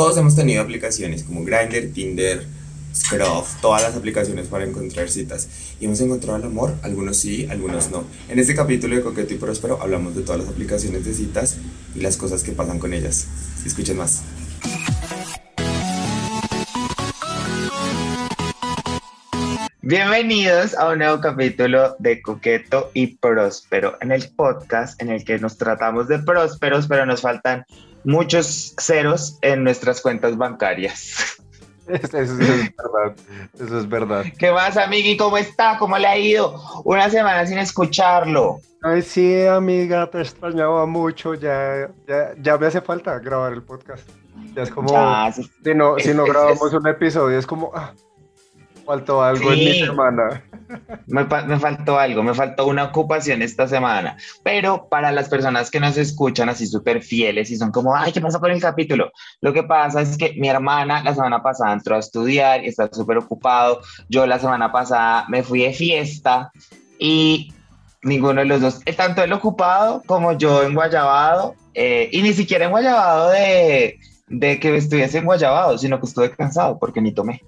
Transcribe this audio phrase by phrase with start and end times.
[0.00, 2.46] Todos hemos tenido aplicaciones como Grindr, Tinder,
[2.94, 5.46] Scruff, todas las aplicaciones para encontrar citas.
[5.78, 6.74] ¿Y hemos encontrado el amor?
[6.80, 8.04] Algunos sí, algunos no.
[8.30, 11.58] En este capítulo de Coqueto y Próspero hablamos de todas las aplicaciones de citas
[11.94, 13.26] y las cosas que pasan con ellas.
[13.66, 14.22] Escuchen más.
[19.82, 25.38] Bienvenidos a un nuevo capítulo de Coqueto y Próspero, en el podcast en el que
[25.38, 27.66] nos tratamos de prósperos, pero nos faltan
[28.04, 31.36] muchos ceros en nuestras cuentas bancarias.
[31.88, 33.16] Eso, es verdad,
[33.58, 34.24] eso es verdad.
[34.38, 35.16] ¿Qué más, amigui?
[35.16, 35.76] ¿Cómo está?
[35.76, 36.54] ¿Cómo le ha ido?
[36.84, 38.60] Una semana sin escucharlo.
[38.82, 44.08] Ay, sí, amiga, te extrañaba mucho, ya, ya, ya me hace falta grabar el podcast.
[44.54, 45.50] Ya es como, Ya, sí.
[45.64, 47.92] si no, es- si no grabamos es- un episodio, es como, ah,
[48.90, 50.42] faltó algo en mi semana.
[51.06, 54.16] Me, me faltó algo, me faltó una ocupación esta semana.
[54.42, 58.20] Pero para las personas que nos escuchan así súper fieles y son como, ay, ¿qué
[58.20, 59.12] pasó con el capítulo?
[59.40, 62.88] Lo que pasa es que mi hermana la semana pasada entró a estudiar y está
[62.92, 63.80] súper ocupado.
[64.08, 66.50] Yo la semana pasada me fui de fiesta
[66.98, 67.52] y
[68.02, 72.32] ninguno de los dos, eh, tanto él ocupado como yo en Guayabado, eh, y ni
[72.32, 77.12] siquiera en Guayabado de, de que estuviese en Guayabado, sino que estuve cansado porque ni
[77.12, 77.42] tomé.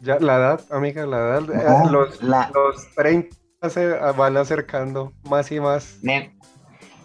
[0.00, 3.36] Ya, la edad, amiga, la edad, eh, los, la- los 30
[3.68, 5.98] se van acercando más y más.
[6.02, 6.34] Ne-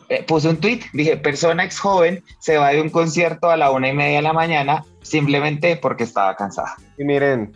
[0.08, 3.72] eh, puse un tweet, dije, persona ex joven se va de un concierto a la
[3.72, 6.76] una y media de la mañana simplemente porque estaba cansada.
[6.98, 7.52] Y miren,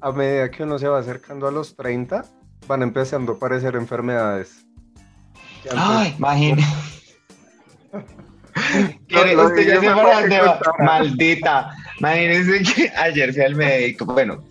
[0.00, 2.24] a medida que uno se va acercando a los 30,
[2.66, 4.64] van empezando a aparecer enfermedades.
[5.70, 6.62] Antes- Ay, imagínate.
[9.44, 10.60] Usted ya se para dónde va.
[10.78, 11.70] Maldita.
[11.98, 14.04] Imagínense que ayer fui al médico.
[14.06, 14.42] Bueno,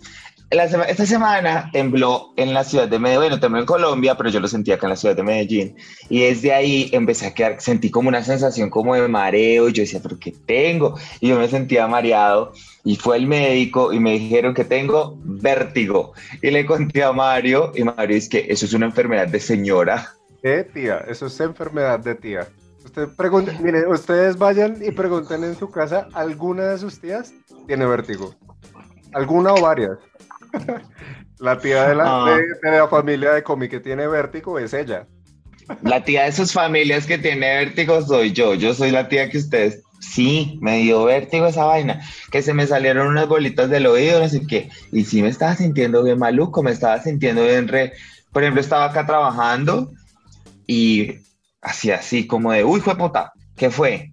[0.50, 3.20] esta semana tembló en la ciudad de Medellín.
[3.20, 5.76] Bueno, tembló en Colombia, pero yo lo sentía acá en la ciudad de Medellín.
[6.08, 9.68] Y desde ahí empecé a quedar, sentí como una sensación como de mareo.
[9.68, 10.98] Y yo decía, ¿pero qué tengo?
[11.20, 12.52] Y yo me sentía mareado.
[12.82, 16.14] Y fue el médico y me dijeron que tengo vértigo.
[16.42, 17.72] Y le conté a Mario.
[17.76, 20.12] Y Mario es que eso es una enfermedad de señora.
[20.42, 21.04] ¿Qué, tía?
[21.06, 22.48] Eso es enfermedad de tía.
[22.84, 27.32] Usted pregunte, mire, ustedes vayan y pregunten en su casa, ¿alguna de sus tías
[27.68, 28.34] tiene vértigo?
[29.12, 29.98] ¿Alguna o varias?
[31.38, 32.36] La tía de la, Ah.
[32.36, 35.06] de, de la familia de Comi que tiene vértigo es ella.
[35.82, 38.54] La tía de sus familias que tiene vértigo soy yo.
[38.54, 39.82] Yo soy la tía que ustedes.
[40.00, 42.00] Sí, me dio vértigo esa vaina.
[42.32, 44.68] Que se me salieron unas bolitas del oído, no sé qué.
[44.90, 47.92] Y sí me estaba sintiendo bien maluco, me estaba sintiendo bien re.
[48.32, 49.92] Por ejemplo, estaba acá trabajando
[50.66, 51.16] y
[51.62, 54.10] hacía así como de, uy, fue puta, ¿qué fue?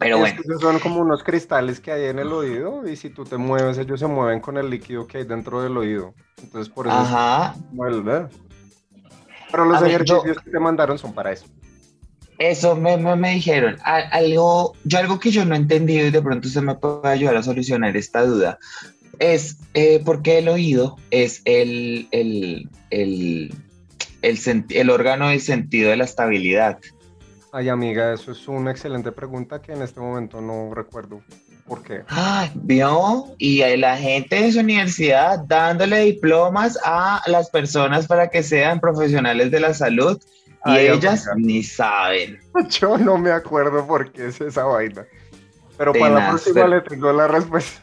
[0.00, 3.24] Pero bueno, esos son como unos cristales que hay en el oído y si tú
[3.24, 6.14] te mueves, ellos se mueven con el líquido que hay dentro del oído.
[6.42, 7.54] Entonces, por eso es ajá.
[7.54, 8.26] ¿eh?
[9.50, 11.44] Pero los A ver, yo- ejercicios que te mandaron son para eso.
[12.38, 16.22] Eso me, me, me dijeron, algo, yo algo que yo no he entendido y de
[16.22, 18.58] pronto se me puede ayudar a solucionar esta duda,
[19.18, 23.54] es eh, por qué el oído es el, el, el,
[24.22, 26.78] el, el órgano del sentido de la estabilidad.
[27.52, 31.20] Ay, amiga, eso es una excelente pregunta que en este momento no recuerdo.
[31.66, 32.02] ¿Por qué?
[32.08, 33.26] Ay, ¿vio?
[33.38, 38.78] Y hay la gente de su universidad dándole diplomas a las personas para que sean
[38.80, 40.20] profesionales de la salud
[40.66, 41.46] y Ay, ellas amiga.
[41.48, 42.38] ni saben.
[42.70, 45.04] Yo no me acuerdo por qué es esa vaina.
[45.76, 47.80] Pero para la próxima pero- le tengo la respuesta.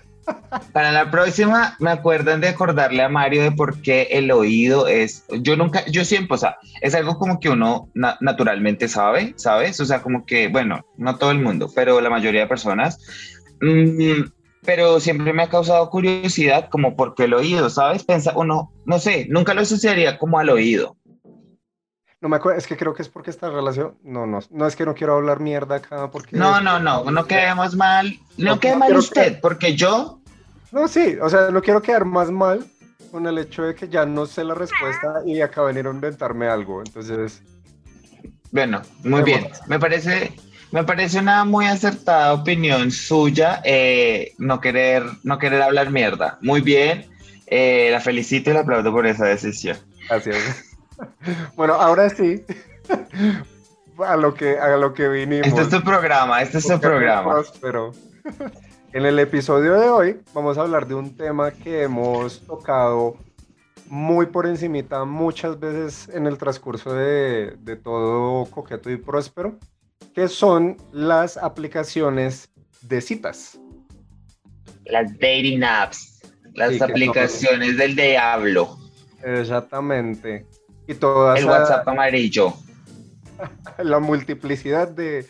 [0.73, 5.25] Para la próxima, me acuerdan de acordarle a Mario de por qué el oído es.
[5.41, 9.79] Yo nunca, yo siempre, o sea, es algo como que uno na- naturalmente sabe, ¿sabes?
[9.79, 12.99] O sea, como que, bueno, no todo el mundo, pero la mayoría de personas.
[13.61, 14.23] Mm,
[14.65, 18.03] pero siempre me ha causado curiosidad, como por qué el oído, ¿sabes?
[18.03, 20.96] Pensa, uno, no sé, nunca lo asociaría como al oído.
[22.19, 23.95] No me acuerdo, es que creo que es porque esta relación.
[24.03, 26.35] No, no, no es que no quiero hablar mierda acá porque.
[26.35, 30.19] No, no, no, no quedemos mal, no No, quede no mal usted, porque yo,
[30.71, 32.65] No, sí, o sea, no quiero quedar más mal
[33.11, 36.47] con el hecho de que ya no sé la respuesta y acá venir a inventarme
[36.47, 36.81] algo.
[36.81, 37.41] Entonces,
[38.51, 39.47] Bueno, muy bien.
[39.67, 40.33] Me parece,
[40.71, 46.37] me parece una muy acertada opinión suya, eh, no querer, no querer hablar mierda.
[46.41, 47.05] Muy bien.
[47.45, 49.77] eh, la felicito y la aplaudo por esa decisión.
[50.09, 50.63] gracias.
[51.55, 52.43] Bueno, ahora sí.
[54.05, 55.47] A lo que, a lo que vinimos.
[55.47, 57.31] Este es tu programa, este es tu programa.
[57.31, 57.91] Próspero.
[58.93, 63.17] En el episodio de hoy vamos a hablar de un tema que hemos tocado
[63.89, 69.57] muy por encimita muchas veces en el transcurso de, de todo Coqueto y Próspero,
[70.13, 72.49] que son las aplicaciones
[72.81, 73.59] de citas.
[74.85, 76.21] Las dating apps,
[76.53, 78.77] las Sí, aplicaciones del diablo,
[79.23, 80.45] Exactamente.
[80.87, 82.53] Y el WhatsApp amarillo.
[83.77, 85.25] la multiplicidad de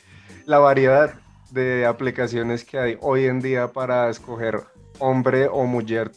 [0.46, 1.16] la variedad
[1.52, 4.62] de aplicaciones que hay hoy en día para escoger
[5.00, 6.12] hombre o mujer.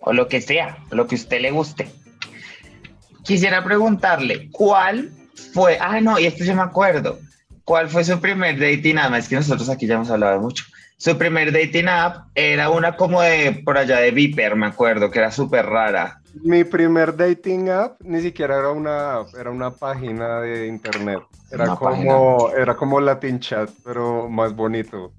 [0.00, 1.88] O lo que sea, lo que a usted le guste.
[3.24, 5.10] Quisiera preguntarle, ¿cuál
[5.52, 5.78] fue?
[5.80, 7.18] Ah, no, y esto yo me acuerdo.
[7.64, 9.14] ¿Cuál fue su primer dating app?
[9.14, 10.64] Es que nosotros aquí ya hemos hablado mucho.
[10.96, 15.18] Su primer dating app era una como de por allá de Viper, me acuerdo, que
[15.18, 16.22] era súper rara.
[16.42, 21.20] Mi primer dating app ni siquiera era una era una página de internet.
[21.50, 25.12] Era como era como Latin Chat, pero más bonito.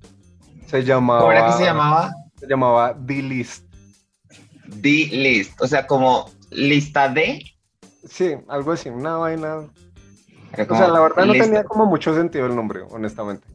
[0.68, 2.12] Se llamaba ¿Cómo era que se llamaba?
[2.38, 3.66] Se llamaba D-List.
[4.68, 7.44] D-List, o sea, como lista de.
[8.08, 9.58] Sí, algo así, una vaina.
[9.58, 13.48] O sea, la verdad no tenía como mucho sentido el nombre, honestamente.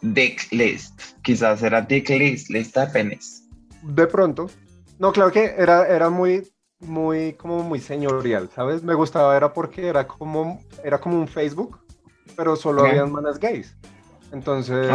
[0.00, 3.44] Dick List, quizás era Dick List, lista de penes.
[3.82, 4.50] De pronto.
[4.98, 6.46] No, claro que era, era muy,
[6.84, 8.82] muy, como muy señorial, ¿sabes?
[8.82, 11.78] Me gustaba, era porque era como, era como un Facebook,
[12.36, 13.76] pero solo habían manas gays.
[14.32, 14.90] Entonces,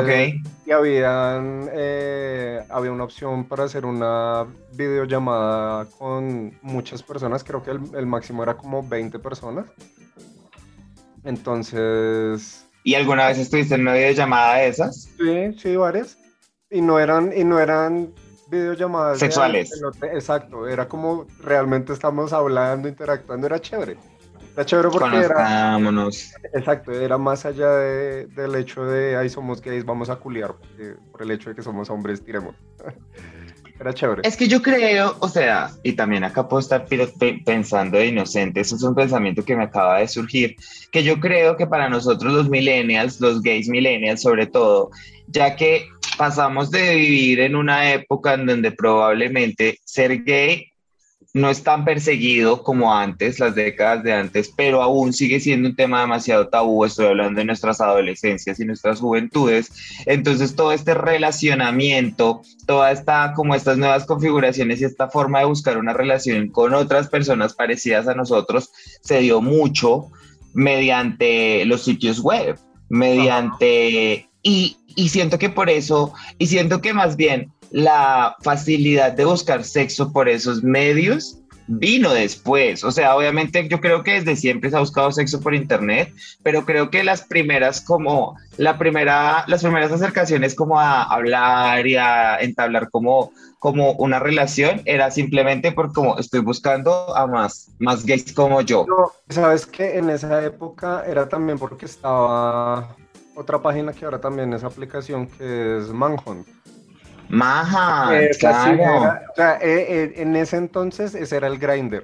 [0.66, 7.72] y habían, eh, había una opción para hacer una videollamada con muchas personas, creo que
[7.72, 9.66] el, máximo era como 20 personas.
[11.24, 12.66] Entonces...
[12.84, 15.10] ¿Y alguna vez estuviste en una videollamada de esas?
[15.18, 16.18] Sí, sí, varias.
[16.70, 18.14] Y no eran, y no eran
[18.50, 19.72] videollamadas sexuales.
[20.12, 23.98] exacto, era como realmente estamos hablando, interactuando, era chévere.
[24.50, 25.78] Está chévere porque era.
[26.54, 30.56] Exacto, era más allá del hecho de ahí somos gays, vamos a culiar,
[31.12, 32.56] por el hecho de que somos hombres, tiremos.
[33.80, 34.22] era chévere.
[34.26, 36.86] Es que yo creo, o sea, y también acá puedo estar
[37.46, 40.56] pensando de inocente, eso es un pensamiento que me acaba de surgir,
[40.92, 44.90] que yo creo que para nosotros los millennials, los gays millennials sobre todo,
[45.28, 45.88] ya que
[46.20, 50.66] pasamos de vivir en una época en donde probablemente ser gay
[51.34, 55.78] no es tan perseguido como antes, las décadas de antes, pero aún sigue siendo un
[55.78, 56.84] tema demasiado tabú.
[56.84, 59.72] Estoy hablando de nuestras adolescencias y nuestras juventudes.
[60.06, 65.78] Entonces, todo este relacionamiento, toda esta, como estas nuevas configuraciones y esta forma de buscar
[65.78, 70.08] una relación con otras personas parecidas a nosotros se dio mucho
[70.54, 74.26] mediante los sitios web, mediante.
[74.42, 79.64] Y, y siento que por eso, y siento que más bien la facilidad de buscar
[79.64, 81.38] sexo por esos medios
[81.68, 82.84] vino después.
[82.84, 86.12] O sea, obviamente yo creo que desde siempre se ha buscado sexo por internet,
[86.44, 91.96] pero creo que las primeras como la primera las primeras acercaciones como a hablar y
[91.96, 98.06] a entablar como como una relación era simplemente por como estoy buscando a más más
[98.06, 98.86] gays como yo.
[99.30, 102.98] sabes que en esa época era también porque estaba
[103.40, 106.48] otra página que ahora también es aplicación que es Manhunt.
[107.30, 108.10] Maja,
[108.40, 109.20] claro.
[109.32, 112.04] o sea, eh, eh, en ese entonces ese era el grinder.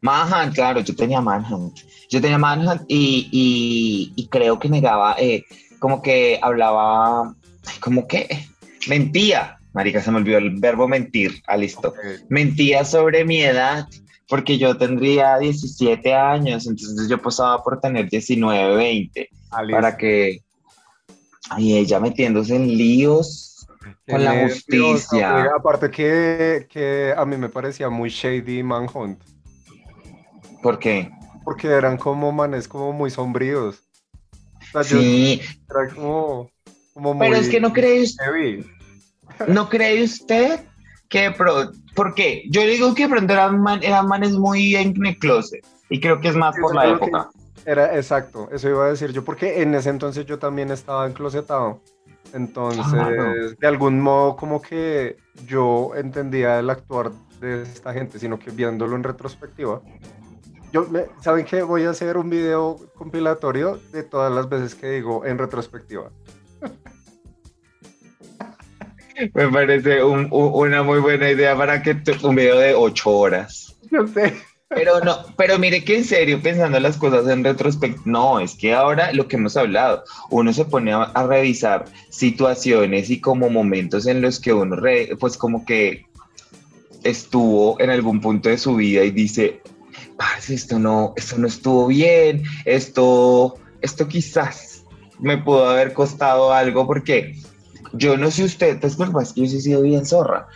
[0.00, 1.78] Manhunt, claro, yo tenía Manhunt.
[2.08, 5.44] Yo tenía Manhunt y, y, creo que negaba, eh,
[5.80, 7.34] como que hablaba,
[7.80, 8.28] como que
[8.88, 9.58] mentía.
[9.72, 11.42] Marica, se me olvidó el verbo mentir.
[11.48, 11.92] Ah, listo.
[12.28, 13.86] Mentía sobre mi edad,
[14.28, 19.28] porque yo tendría 17 años, entonces yo pasaba por tener 19, 20.
[19.50, 20.40] Para que.
[21.58, 23.56] Y ella metiéndose en líos
[24.08, 25.44] con la justicia.
[25.56, 29.20] aparte que, que, a mí me parecía muy shady Manhunt.
[30.62, 31.10] ¿Por qué?
[31.44, 33.82] Porque eran como manes como muy sombríos.
[34.82, 35.40] sí.
[35.70, 36.50] era como,
[36.92, 38.64] como Pero es que no cree usted.
[39.46, 40.60] ¿No cree usted
[41.08, 42.44] que pro, por qué?
[42.50, 45.64] Yo digo que pronto eran, eran manes muy en el closet.
[45.88, 47.30] Y creo que es más por la época.
[47.66, 51.80] Era exacto, eso iba a decir yo, porque en ese entonces yo también estaba enclosetado.
[52.32, 58.52] Entonces, de algún modo, como que yo entendía el actuar de esta gente, sino que
[58.52, 59.82] viéndolo en retrospectiva.
[60.72, 60.86] Yo,
[61.20, 61.62] ¿saben qué?
[61.62, 66.10] Voy a hacer un video compilatorio de todas las veces que digo en retrospectiva.
[69.34, 73.74] Me parece una muy buena idea para que un video de ocho horas.
[73.90, 74.36] Yo sé.
[74.68, 78.74] Pero no, pero mire que en serio, pensando las cosas en retrospectiva, no, es que
[78.74, 84.20] ahora lo que hemos hablado, uno se pone a, revisar situaciones y como momentos en
[84.20, 84.76] los que uno,
[85.20, 86.06] pues como que
[87.04, 89.60] estuvo en algún punto de su vida y dice,
[90.48, 94.84] esto no, esto no estuvo bien, esto, esto quizás
[95.20, 97.36] me pudo haber costado algo porque
[97.92, 100.48] yo no sé usted, pues, pues que yo he sido bien zorra,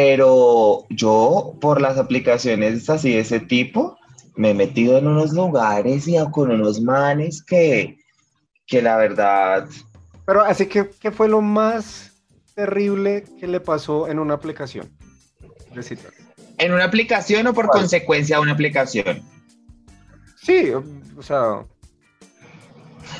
[0.00, 3.98] pero yo, por las aplicaciones así de ese tipo,
[4.36, 7.98] me he metido en unos lugares y con unos manes que,
[8.64, 9.66] que la verdad...
[10.24, 12.12] Pero así que, ¿qué fue lo más
[12.54, 14.88] terrible que le pasó en una aplicación
[16.58, 19.20] ¿En una aplicación o por consecuencia de una aplicación?
[20.40, 21.64] Sí, o sea...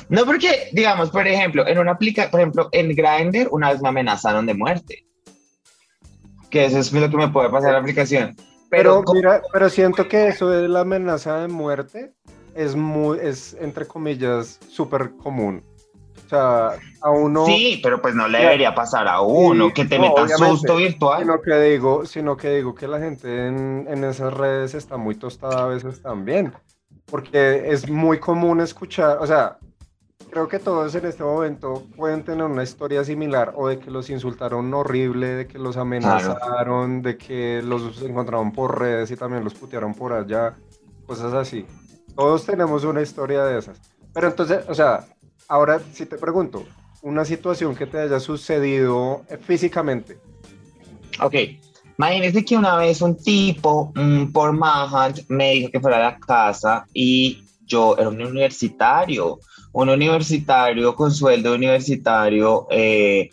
[0.07, 3.89] No, porque, digamos, por ejemplo, en una aplica, por ejemplo, en Grindr una vez me
[3.89, 5.08] amenazaron de muerte.
[6.49, 8.35] Que eso es lo que me puede pasar la aplicación.
[8.69, 12.13] Pero, mira, pero siento que eso de la amenaza de muerte
[12.55, 15.63] es muy, es entre comillas, súper común.
[16.25, 17.47] O sea, a uno.
[17.47, 21.21] Sí, pero pues no le debería pasar a uno que te no, metan susto virtual.
[21.21, 25.15] Sino que digo, sino que digo que la gente en, en, esas redes está muy
[25.15, 26.53] tostada a veces también.
[27.05, 29.57] Porque es muy común escuchar, o sea,
[30.29, 34.09] creo que todos en este momento pueden tener una historia similar o de que los
[34.09, 39.53] insultaron horrible, de que los amenazaron, de que los encontraron por redes y también los
[39.53, 40.55] putearon por allá,
[41.05, 41.65] cosas así.
[42.15, 43.79] Todos tenemos una historia de esas.
[44.13, 45.05] Pero entonces, o sea,
[45.47, 46.63] ahora si te pregunto,
[47.01, 50.19] una situación que te haya sucedido eh, físicamente.
[51.21, 51.35] Ok,
[51.97, 53.93] imagínese que una vez un tipo
[54.33, 59.39] por Manhunt me dijo que fuera a la casa y yo era un universitario
[59.71, 63.29] un universitario con sueldo universitario eh,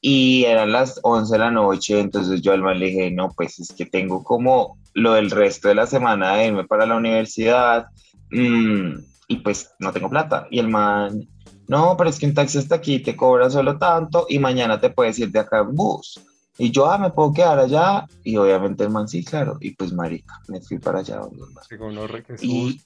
[0.00, 3.58] y eran las 11 de la noche, entonces yo al man le dije, no, pues
[3.58, 7.86] es que tengo como lo del resto de la semana de irme para la universidad
[8.30, 8.92] mm,
[9.28, 10.46] y pues no tengo plata.
[10.50, 11.28] Y el man,
[11.66, 14.90] no, pero es que un taxi hasta aquí te cobra solo tanto y mañana te
[14.90, 16.20] puedes ir de acá en bus.
[16.60, 18.04] Y yo, ah, me puedo quedar allá.
[18.24, 19.56] Y obviamente el man, sí, claro.
[19.60, 21.20] Y pues, marica, me fui para allá.
[22.40, 22.80] y,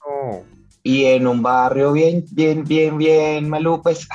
[0.83, 4.07] y en un barrio bien, bien, bien, bien malo, pues,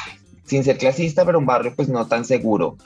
[0.45, 2.77] sin ser clasista, pero un barrio pues no tan seguro.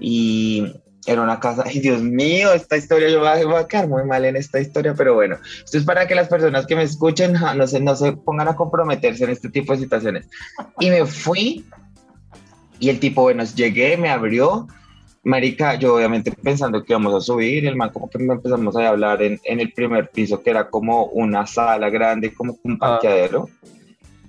[0.00, 0.66] Y
[1.06, 4.36] era una casa, ay Dios mío, esta historia, yo voy a, quedar muy mal en
[4.36, 7.80] esta historia, pero bueno, esto es para que las personas que me escuchen no se,
[7.80, 10.26] no se pongan a comprometerse en este tipo de situaciones.
[10.80, 11.64] Y me fui
[12.80, 14.66] y el tipo, bueno, llegué, me abrió
[15.28, 19.20] Marica, yo obviamente pensando que íbamos a subir, el man como que empezamos a hablar
[19.20, 22.92] en, en el primer piso, que era como una sala grande, como un ah.
[22.92, 23.46] parqueadero.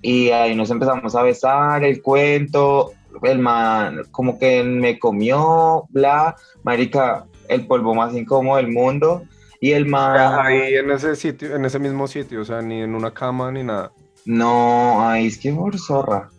[0.01, 2.91] Y ahí nos empezamos a besar, el cuento,
[3.23, 9.23] el man como que me comió, bla, marica, el polvo más incómodo del mundo.
[9.61, 10.37] Y el man...
[10.37, 13.63] Ahí en ese sitio, en ese mismo sitio, o sea, ni en una cama ni
[13.63, 13.93] nada.
[14.25, 16.29] No, ahí es que por zorra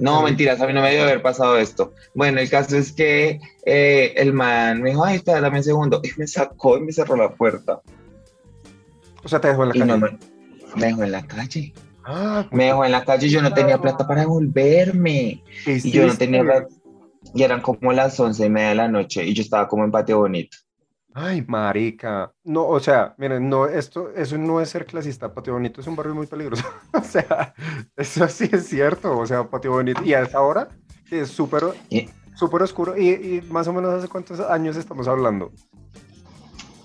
[0.00, 1.92] no, mentiras, a mí no me debe haber pasado esto.
[2.14, 6.00] Bueno, el caso es que eh, el man me dijo, ay, espera, dame un segundo.
[6.04, 7.80] Y me sacó y me cerró la puerta.
[9.22, 10.18] O sea, te dejó en la calle.
[10.76, 11.72] me dejó en la calle.
[12.04, 15.42] Ah, me dejó en la calle y yo no tenía plata para devolverme.
[15.66, 16.68] Y yo no tenía plata.
[17.34, 19.90] Y eran como las once y media de la noche y yo estaba como en
[19.90, 20.56] patio bonito.
[21.20, 22.32] Ay, marica.
[22.44, 25.34] No, o sea, miren, no, esto, eso no es ser clasista.
[25.34, 26.64] Patio Bonito es un barrio muy peligroso.
[26.92, 27.54] o sea,
[27.96, 29.18] eso sí es cierto.
[29.18, 30.02] O sea, Patio Bonito.
[30.04, 30.68] Y a esa hora,
[31.10, 31.64] es súper,
[32.36, 32.96] súper oscuro.
[32.96, 35.50] Y, más o menos hace cuántos años estamos hablando.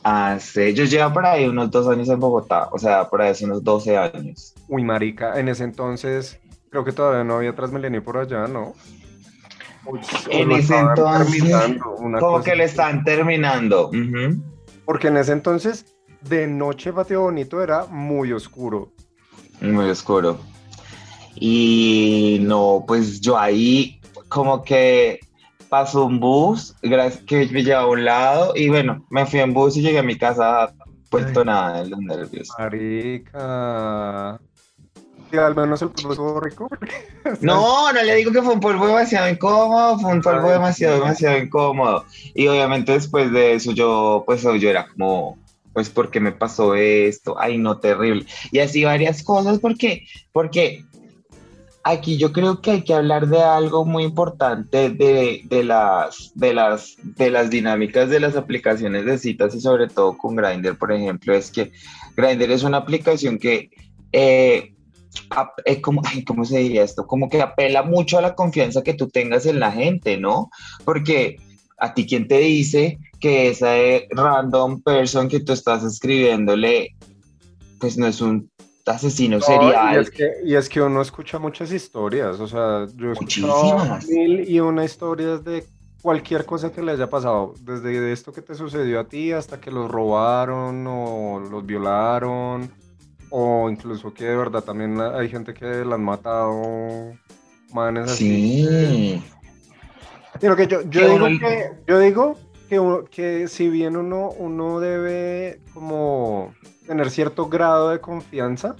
[0.01, 2.69] Hace, yo llevo por ahí unos dos años en Bogotá.
[2.71, 4.55] O sea, por ahí hace unos 12 años.
[4.67, 5.39] Uy, marica.
[5.39, 6.39] En ese entonces,
[6.71, 8.73] creo que todavía no había Transmilenio por allá, ¿no?
[10.29, 11.77] En ese entonces,
[12.19, 13.91] como que le están terminando.
[14.85, 15.85] Porque en ese entonces,
[16.21, 18.91] de noche Patio Bonito era muy oscuro.
[19.61, 20.39] Muy oscuro.
[21.35, 23.99] Y no, pues yo ahí
[24.29, 25.19] como que
[25.69, 29.75] pasó un bus que me llevaba a un lado y bueno, me fui en bus
[29.77, 30.73] y llegué a mi casa
[31.09, 32.49] puesto nada de los nervios.
[32.57, 34.39] Marica
[35.37, 36.69] al menos el polvo rico.
[37.41, 41.37] no, no le digo que fue un polvo demasiado incómodo, fue un polvo demasiado, demasiado
[41.37, 42.05] incómodo.
[42.33, 45.37] Y obviamente después de eso yo, pues yo era como,
[45.73, 47.35] pues ¿por qué me pasó esto?
[47.39, 48.25] Ay, no, terrible.
[48.51, 50.85] Y así varias cosas, porque, porque
[51.83, 56.53] aquí yo creo que hay que hablar de algo muy importante de, de, las, de,
[56.53, 60.91] las, de las dinámicas de las aplicaciones de citas y sobre todo con Grindr, por
[60.91, 61.71] ejemplo, es que
[62.15, 63.69] Grindr es una aplicación que
[64.11, 64.72] eh,
[65.65, 67.05] es como, ¿cómo se diría esto?
[67.05, 70.49] Como que apela mucho a la confianza que tú tengas en la gente, ¿no?
[70.85, 71.37] Porque
[71.77, 73.73] a ti, ¿quién te dice que esa
[74.11, 76.95] random person que tú estás escribiéndole,
[77.79, 78.49] pues no es un
[78.85, 79.95] asesino serial?
[79.95, 83.99] Y es, que, y es que uno escucha muchas historias, o sea, yo he escuchado
[84.07, 85.65] mil y una historias de
[86.01, 89.71] cualquier cosa que le haya pasado, desde esto que te sucedió a ti hasta que
[89.71, 92.82] los robaron o los violaron
[93.35, 97.13] o incluso que de verdad también hay gente que la han matado,
[97.73, 98.63] manes así.
[98.63, 99.23] Sí.
[100.39, 102.37] que yo, digo que, yo digo
[102.69, 106.53] que, que si bien uno, uno debe como
[106.85, 108.75] tener cierto grado de confianza,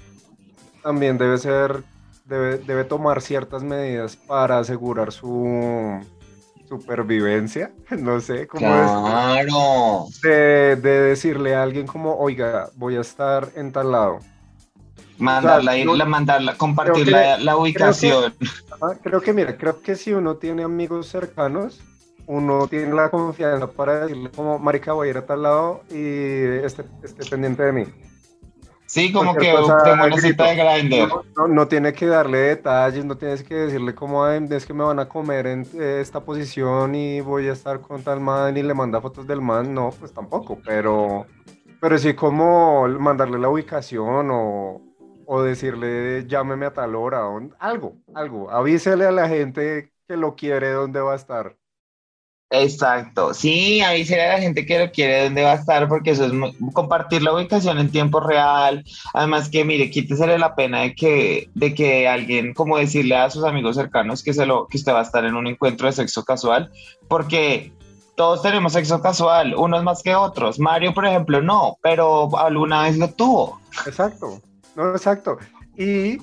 [0.84, 1.84] también debe ser,
[2.26, 6.00] debe, debe tomar ciertas medidas para asegurar su
[6.70, 10.06] supervivencia, no sé cómo claro.
[10.22, 14.20] de, de decirle a alguien como, oiga, voy a estar en tal lado
[15.18, 18.34] Mandarla, la, mandarla compartir la, ubicación.
[19.04, 21.82] Creo que, mira, creo que si uno tiene amigos cercanos,
[22.26, 26.66] uno tiene la confianza para decirle como, marica, voy a ir a tal lado y
[26.66, 27.86] esté, esté pendiente de mí.
[28.94, 31.10] Sí, como que tengo una cita de grinder.
[31.50, 35.10] No, tiene que darle detalles, no tienes que decirle cómo es que me van a
[35.10, 39.02] comer en eh, esta posición y voy a estar con tal man y le manda
[39.02, 41.26] fotos del man, no, pues tampoco, pero,
[41.82, 44.80] pero sí como mandarle la ubicación o,
[45.36, 50.36] o decirle llámeme a tal hora o algo, algo, avísele a la gente que lo
[50.36, 51.58] quiere dónde va a estar.
[52.52, 56.26] Exacto, sí, ahí será la gente que lo quiere dónde va a estar, porque eso
[56.26, 56.34] es
[56.72, 58.84] compartir la ubicación en tiempo real.
[59.16, 63.44] Además que, mire, quítese la pena de que, de que alguien, como decirle a sus
[63.44, 66.24] amigos cercanos que, se lo, que usted va a estar en un encuentro de sexo
[66.24, 66.72] casual,
[67.08, 67.74] porque
[68.16, 70.60] todos tenemos sexo casual, unos más que otros.
[70.60, 73.60] Mario, por ejemplo, no, pero alguna vez lo tuvo.
[73.88, 74.40] Exacto,
[74.76, 75.38] no, exacto.
[75.78, 76.18] Y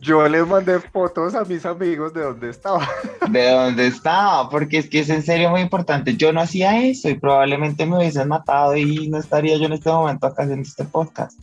[0.00, 2.86] yo les mandé fotos a mis amigos de dónde estaba.
[3.30, 6.14] De dónde estaba, porque es que es en serio muy importante.
[6.14, 9.90] Yo no hacía eso y probablemente me hubiesen matado y no estaría yo en este
[9.90, 11.42] momento acá haciendo este podcast.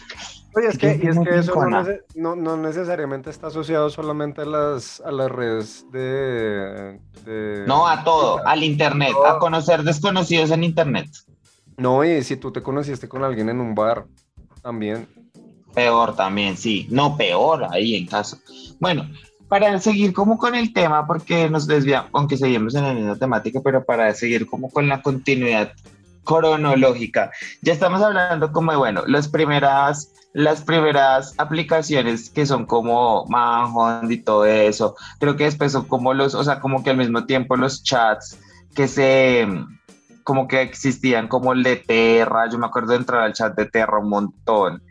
[0.53, 1.53] Oye, es que, es que eso
[2.15, 6.99] no, no, necesariamente está asociado solamente a las, a las redes de,
[7.65, 11.09] No, a todo, al internet, a conocer desconocidos en internet.
[11.77, 14.05] No, y si tú te conociste con alguien en un bar,
[14.61, 15.07] también.
[15.73, 16.87] Peor también, sí.
[16.89, 18.37] No, peor ahí en caso.
[18.79, 19.07] Bueno,
[19.51, 23.59] para seguir como con el tema, porque nos desviamos, aunque seguimos en la misma temática,
[23.61, 25.73] pero para seguir como con la continuidad
[26.23, 33.25] cronológica, ya estamos hablando como de, bueno, las primeras, las primeras aplicaciones que son como
[33.27, 36.97] Manhunt y todo eso, creo que después son como los, o sea, como que al
[36.97, 38.39] mismo tiempo los chats
[38.73, 39.45] que se,
[40.23, 43.65] como que existían como el de Terra, yo me acuerdo de entrar al chat de
[43.65, 44.81] Terra un montón,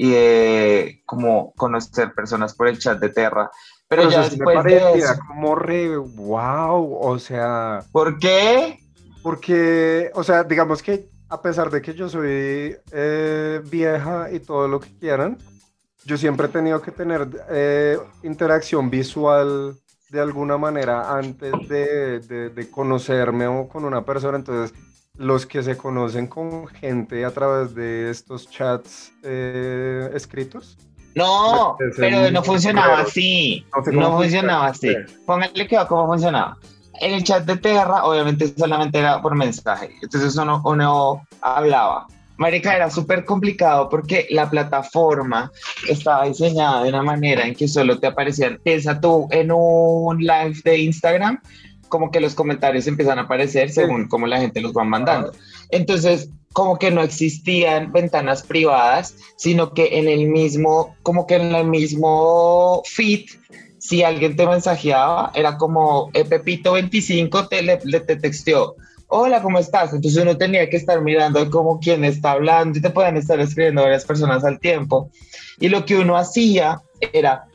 [0.00, 3.50] y de como conocer personas por el chat de Terra.
[3.88, 8.78] Pero, ya después de eso, como re wow, o sea, ¿por qué?
[9.24, 14.68] Porque, o sea, digamos que a pesar de que yo soy eh, vieja y todo
[14.68, 15.36] lo que quieran,
[16.04, 19.74] yo siempre he tenido que tener eh, interacción visual
[20.10, 24.38] de alguna manera antes de, de, de, conocerme o con una persona.
[24.38, 24.78] Entonces,
[25.18, 30.78] los que se conocen con gente a través de estos chats eh, escritos.
[31.14, 33.66] No, pero no funcionaba así.
[33.92, 34.94] No, funcionaba así.
[35.26, 36.56] Póngale que cómo funcionaba.
[37.00, 39.90] En el chat de Terra, obviamente solamente era por mensaje.
[40.00, 42.06] Entonces uno, uno hablaba.
[42.36, 45.50] Marica, era súper complicado porque la plataforma
[45.88, 50.54] estaba diseñada de una manera en que solo te aparecían, piensa tú en un live
[50.64, 51.40] de Instagram,
[51.88, 55.32] como que los comentarios empiezan a aparecer según cómo la gente los va mandando.
[55.70, 61.54] Entonces, como que no existían ventanas privadas, sino que en el mismo, como que en
[61.54, 63.26] el mismo feed,
[63.78, 68.74] si alguien te mensajeaba, era como eh, Pepito25 te, le, te texteó.
[69.06, 69.94] Hola, ¿cómo estás?
[69.94, 73.82] Entonces uno tenía que estar mirando como quién está hablando y te pueden estar escribiendo
[73.82, 75.10] varias personas al tiempo.
[75.60, 77.46] Y lo que uno hacía era,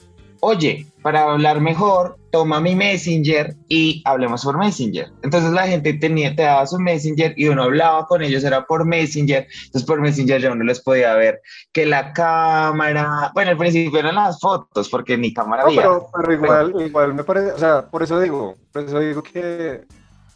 [0.45, 5.07] oye, para hablar mejor, toma mi Messenger y hablemos por Messenger.
[5.23, 8.83] Entonces la gente tenía, te daba su Messenger y uno hablaba con ellos, era por
[8.83, 9.47] Messenger.
[9.65, 14.15] Entonces por Messenger ya uno les podía ver que la cámara, bueno, al principio eran
[14.15, 15.81] las fotos, porque ni cámara había.
[15.81, 19.85] Pero, pero igual, igual me parece, o sea, por eso digo, por eso digo que,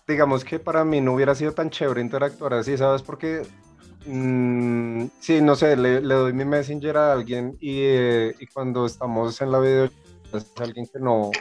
[0.08, 3.02] digamos que para mí no hubiera sido tan chévere interactuar así, ¿sabes?
[3.02, 3.42] Porque
[4.08, 9.40] mm, sí, no sé, le, doy mi messenger a alguien y, eh, y, cuando estamos
[9.42, 9.90] en la video
[10.34, 11.32] es alguien que no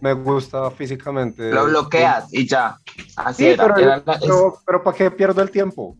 [0.00, 1.50] me gusta físicamente.
[1.52, 2.76] Lo bloqueas y ya.
[3.16, 3.72] Así era.
[3.72, 5.96] Pero, pero, ¿para qué pierdo el tiempo?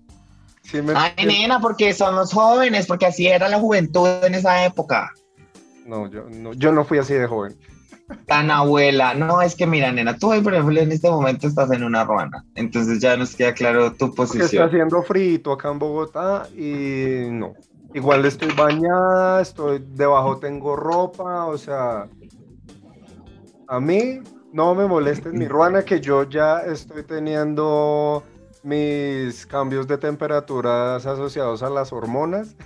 [0.95, 5.13] Ay, nena, porque somos jóvenes, porque así era la juventud en esa época.
[5.87, 7.57] No, yo no, yo no fui así de joven.
[8.27, 9.15] Tan abuela.
[9.15, 12.45] No, es que mira, nena, tú, por ejemplo, en este momento estás en una ruana.
[12.55, 14.45] Entonces ya nos queda claro tu posición.
[14.45, 17.55] está haciendo frito acá en Bogotá y no.
[17.95, 22.09] Igual estoy bañada, estoy debajo tengo ropa, o sea,
[23.69, 24.21] a mí
[24.53, 28.23] no me molesta mi ruana que yo ya estoy teniendo
[28.63, 32.57] mis cambios de temperaturas asociados a las hormonas.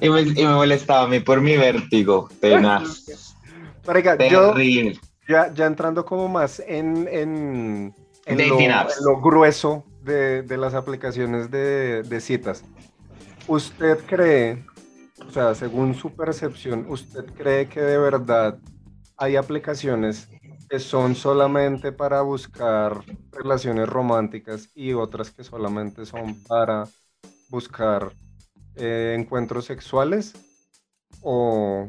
[0.00, 3.04] Y me, molestaba a mí por mi vértigo, tenaz.
[4.30, 4.54] yo
[5.28, 7.94] ya, ya entrando como más en, en,
[9.04, 12.64] lo, grueso de, las aplicaciones de, de citas.
[13.46, 14.64] ¿Usted cree,
[15.26, 18.58] o sea, según su percepción, usted cree que de verdad
[19.16, 20.28] hay aplicaciones
[20.68, 26.84] que son solamente para buscar relaciones románticas y otras que solamente son para
[27.48, 28.12] buscar
[28.76, 30.34] eh, encuentros sexuales?
[31.22, 31.86] o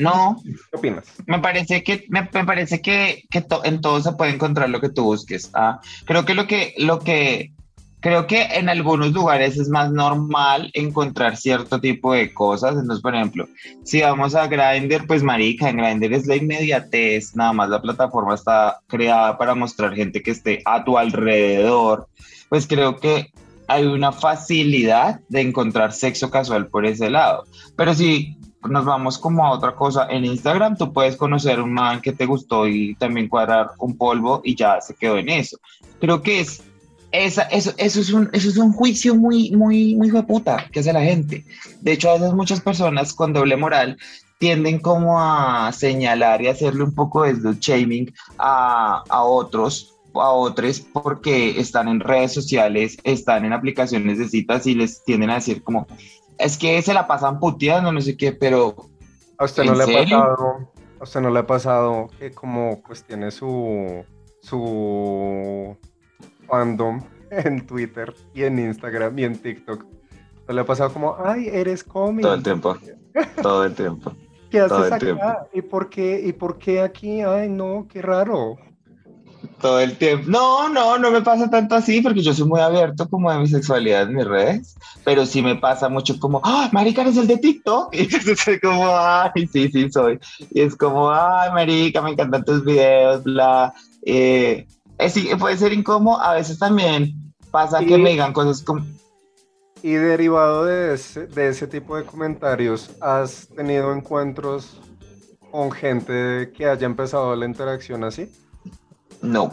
[0.00, 0.36] no.
[0.44, 1.04] ¿Qué opinas?
[1.26, 5.04] Me parece que, me, parece que, que en todo se puede encontrar lo que tú
[5.04, 5.50] busques.
[5.54, 5.80] ¿ah?
[6.04, 7.52] Creo que lo que, lo que,
[8.00, 12.72] creo que en algunos lugares es más normal encontrar cierto tipo de cosas.
[12.72, 13.48] Entonces, por ejemplo,
[13.84, 18.34] si vamos a Grindr, pues marica, en Grindr es la inmediatez, nada más la plataforma
[18.34, 22.08] está creada para mostrar gente que esté a tu alrededor.
[22.48, 23.30] Pues creo que
[23.68, 27.44] hay una facilidad de encontrar sexo casual por ese lado.
[27.76, 28.36] Pero si
[28.68, 30.06] nos vamos como a otra cosa.
[30.10, 34.40] En Instagram tú puedes conocer un man que te gustó y también cuadrar un polvo
[34.44, 35.58] y ya se quedó en eso.
[36.00, 36.62] Creo que es
[37.12, 41.44] eso, es un, eso es un juicio muy, muy, muy puta que hace la gente.
[41.80, 43.96] De hecho, a veces muchas personas con doble moral
[44.38, 50.80] tienden como a señalar y hacerle un poco de shaming a, a otros a otros
[50.80, 55.62] porque están en redes sociales, están en aplicaciones de citas y les tienden a decir
[55.62, 55.86] como,
[56.40, 58.74] es que se la pasan puteando, no sé qué, pero.
[59.38, 60.72] ¿A usted no le ha pasado?
[60.98, 64.04] ¿A usted no le ha pasado que como pues tiene su
[64.42, 65.76] su
[66.46, 67.00] fandom
[67.30, 69.84] en Twitter y en Instagram y en TikTok?
[70.46, 72.28] ¿No le ha pasado como, ay, eres cómico?
[72.28, 72.76] Todo el tiempo.
[73.40, 74.12] Todo el tiempo.
[74.50, 75.46] ¿Qué haces acá?
[75.52, 76.20] ¿Y por qué?
[76.24, 77.22] ¿Y por qué aquí?
[77.22, 78.56] Ay, no, qué raro
[79.60, 80.28] todo el tiempo.
[80.28, 83.46] No, no, no me pasa tanto así porque yo soy muy abierto como de mi
[83.46, 87.38] sexualidad en mis redes, pero sí me pasa mucho como, ah, marica, ¿eres el de
[87.38, 87.94] TikTok?
[88.00, 90.18] Y soy como, ay, sí, sí, soy.
[90.50, 93.72] Y es como, ay, marica, me encantan tus videos, bla.
[94.04, 94.66] Eh,
[95.38, 98.84] puede ser incómodo, a veces también pasa que me digan cosas como...
[99.82, 104.78] Y derivado de ese, de ese tipo de comentarios, ¿has tenido encuentros
[105.50, 108.30] con gente que haya empezado la interacción así?
[109.22, 109.52] No,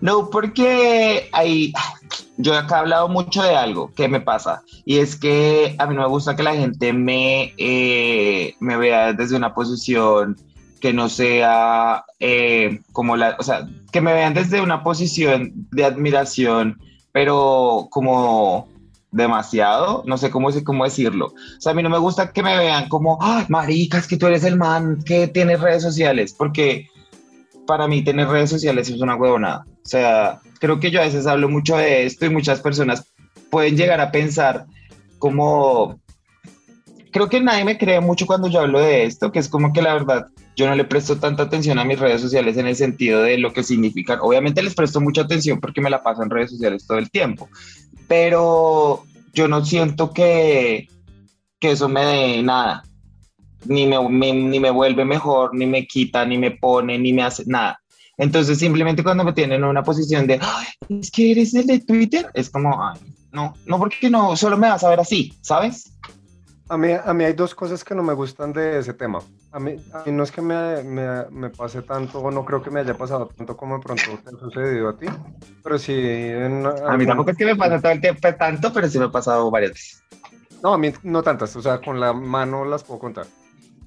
[0.00, 1.72] no, porque hay,
[2.36, 5.94] yo acá he hablado mucho de algo que me pasa y es que a mí
[5.94, 10.36] no me gusta que la gente me, eh, me vea desde una posición
[10.80, 15.84] que no sea eh, como la, o sea, que me vean desde una posición de
[15.84, 16.78] admiración,
[17.12, 18.68] pero como
[19.10, 21.28] demasiado, no sé cómo, cómo decirlo.
[21.28, 24.18] O sea, a mí no me gusta que me vean como, ¡ay, marica, es que
[24.18, 26.90] tú eres el man que tiene redes sociales, porque
[27.66, 29.66] para mí tener redes sociales es una huevonada.
[29.68, 33.12] O sea, creo que yo a veces hablo mucho de esto y muchas personas
[33.50, 34.66] pueden llegar a pensar
[35.18, 36.00] como...
[37.12, 39.80] Creo que nadie me cree mucho cuando yo hablo de esto, que es como que
[39.80, 43.22] la verdad yo no le presto tanta atención a mis redes sociales en el sentido
[43.22, 44.18] de lo que significan.
[44.20, 47.48] Obviamente les presto mucha atención porque me la paso en redes sociales todo el tiempo,
[48.08, 50.88] pero yo no siento que,
[51.58, 52.82] que eso me dé nada
[53.68, 57.44] ni me, ni me vuelve mejor, ni me quita, ni me pone, ni me hace
[57.46, 57.80] nada.
[58.18, 60.40] Entonces, simplemente cuando me tienen en una posición de,
[60.88, 62.98] es que eres el de Twitter, es como, Ay,
[63.32, 65.92] no, no, porque no, solo me vas a ver así, ¿sabes?
[66.68, 69.20] A mí, a mí hay dos cosas que no me gustan de ese tema.
[69.52, 72.60] A mí, a mí no es que me, me, me, pase tanto, o no creo
[72.60, 75.06] que me haya pasado tanto como de pronto te ha sucedido a ti,
[75.62, 75.92] pero sí...
[75.94, 79.10] a mí tampoco es que me pase todo el tiempo tanto, pero sí me ha
[79.10, 80.02] pasado varias veces.
[80.62, 83.26] No, a mí no tantas, o sea, con la mano las puedo contar.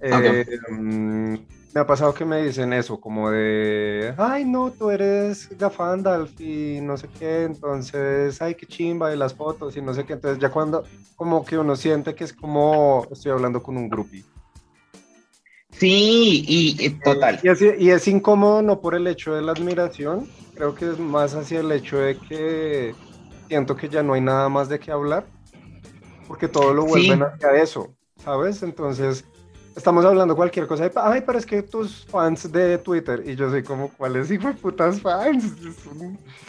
[0.02, 1.34] Eh, mm,
[1.74, 6.80] me ha pasado que me dicen eso, como de, ay, no, tú eres Gafandalf y
[6.82, 10.14] no sé qué, entonces, ay, qué chimba, de las fotos y no sé qué.
[10.14, 10.84] Entonces, ya cuando,
[11.16, 14.24] como que uno siente que es como estoy hablando con un groupie.
[15.72, 17.40] Sí, y, total.
[17.44, 21.00] Y es, y es, incómodo no por el hecho de la admiración, creo que es
[21.00, 22.96] más hacia el hecho de que
[23.48, 25.26] siento que ya no hay nada más de qué hablar,
[26.28, 28.62] porque todo lo vuelven hacia eso, ¿sabes?
[28.64, 29.24] Entonces
[29.80, 33.50] estamos hablando cualquier cosa de, ay, pero es que tus fans de Twitter, y yo
[33.50, 35.54] soy como, ¿cuáles hijo de putas fans?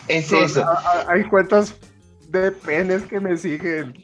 [0.09, 0.65] Es eso.
[1.07, 1.75] hay cuentas
[2.29, 3.95] de penes que me siguen,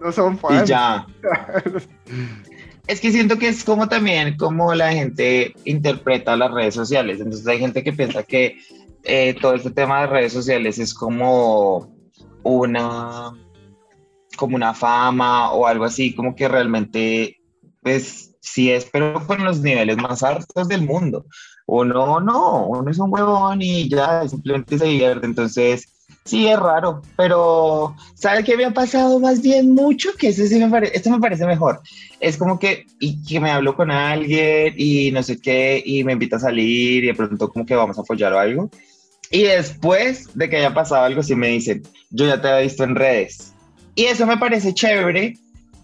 [0.00, 0.62] no son fans.
[0.62, 1.06] Y ya.
[2.86, 7.18] es que siento que es como también como la gente interpreta las redes sociales.
[7.18, 8.58] Entonces hay gente que piensa que
[9.02, 11.92] eh, todo este tema de redes sociales es como
[12.42, 13.32] una
[14.36, 17.40] como una fama o algo así, como que realmente
[17.82, 21.26] pues sí es, pero con los niveles más altos del mundo.
[21.66, 25.26] Uno no, uno es un huevón y ya simplemente se divierte.
[25.26, 25.88] Entonces,
[26.24, 30.10] sí es raro, pero ¿sabe qué me pasado más bien mucho?
[30.16, 31.80] Que ese sí me parece, este me parece mejor.
[32.20, 36.12] Es como que, y que me hablo con alguien y no sé qué, y me
[36.12, 38.70] invita a salir y de pronto como que vamos a apoyar o algo.
[39.30, 42.84] Y después de que haya pasado algo, sí me dicen, yo ya te he visto
[42.84, 43.52] en redes.
[43.96, 45.34] Y eso me parece chévere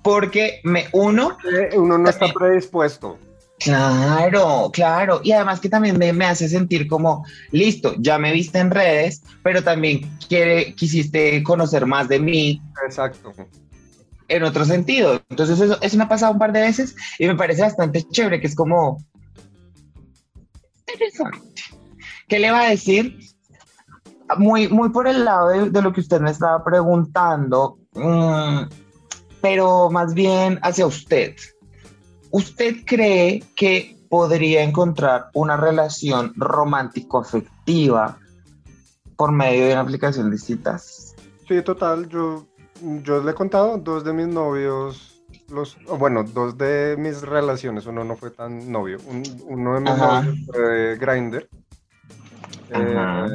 [0.02, 1.36] porque me uno...
[1.74, 3.18] Uno no está predispuesto.
[3.58, 5.20] Claro, claro.
[5.22, 9.22] Y además que también me, me, hace sentir como, listo, ya me viste en redes,
[9.42, 12.60] pero también quiere, quisiste conocer más de mí.
[12.84, 13.32] Exacto.
[14.28, 15.22] en otro sentido.
[15.30, 18.40] Entonces eso, eso me ha pasado un par de veces y me parece bastante chévere,
[18.40, 18.98] que es como...
[20.88, 21.38] Interesante.
[22.28, 23.18] ¿Qué le va a decir?
[24.38, 28.62] Muy, muy por el lado de, lo que usted me estaba preguntando, mm,
[29.42, 31.34] pero más bien hacia usted.
[32.30, 38.18] ¿Usted cree que podría encontrar una relación romántico-afectiva
[39.16, 41.14] por medio de una aplicación de citas?
[41.46, 42.08] Sí, total.
[42.08, 42.46] Yo,
[43.02, 47.84] yo le he contado dos de mis novios, los, bueno, dos de mis relaciones.
[47.86, 48.98] Uno no fue tan novio.
[49.46, 51.48] uno de mis novios fue Grinder.
[52.70, 53.26] Eh,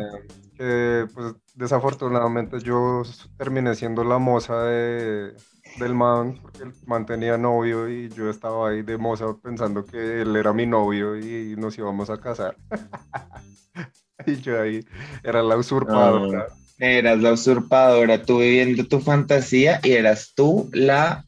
[0.57, 3.03] que pues desafortunadamente yo
[3.37, 5.35] terminé siendo la moza de,
[5.79, 10.21] del man, porque el man tenía novio y yo estaba ahí de moza pensando que
[10.21, 12.55] él era mi novio y nos íbamos a casar.
[14.25, 14.85] y yo ahí
[15.23, 16.47] era la usurpadora.
[16.79, 21.25] Eras la usurpadora, tú viviendo tu fantasía y eras tú la,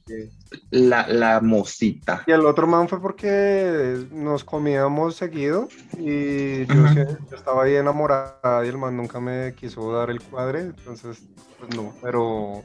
[0.70, 2.24] la, la mosita.
[2.28, 8.64] Y el otro man fue porque nos comíamos seguido y yo, yo estaba ahí enamorada
[8.64, 11.24] y el man nunca me quiso dar el cuadre, entonces
[11.58, 12.64] pues no, pero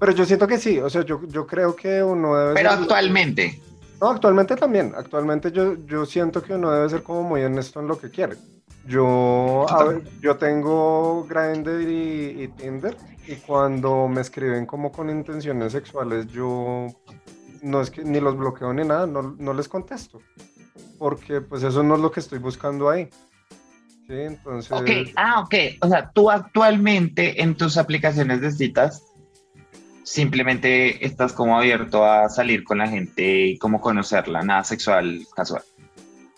[0.00, 2.54] pero yo siento que sí, o sea, yo, yo creo que uno debe...
[2.54, 3.60] Pero actualmente.
[4.00, 4.94] No, actualmente también.
[4.96, 8.36] Actualmente yo, yo siento que uno debe ser como muy honesto en lo que quiere.
[8.86, 9.66] Yo,
[10.22, 16.86] yo tengo Grindr y, Tinder y cuando me escriben como con intenciones sexuales, yo
[17.60, 20.22] no es que ni los bloqueo ni nada, no, no les contesto.
[20.98, 23.10] Porque pues eso no es lo que estoy buscando ahí.
[24.06, 24.72] Sí, entonces...
[24.72, 25.54] Ok, ah, ok.
[25.82, 29.04] O sea, tú actualmente en tus aplicaciones de citas
[30.04, 35.62] simplemente estás como abierto a salir con la gente y como conocerla, nada sexual casual.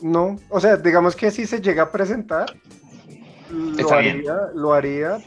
[0.01, 2.46] No, o sea, digamos que si se llega a presentar,
[3.51, 5.18] lo haría, lo haría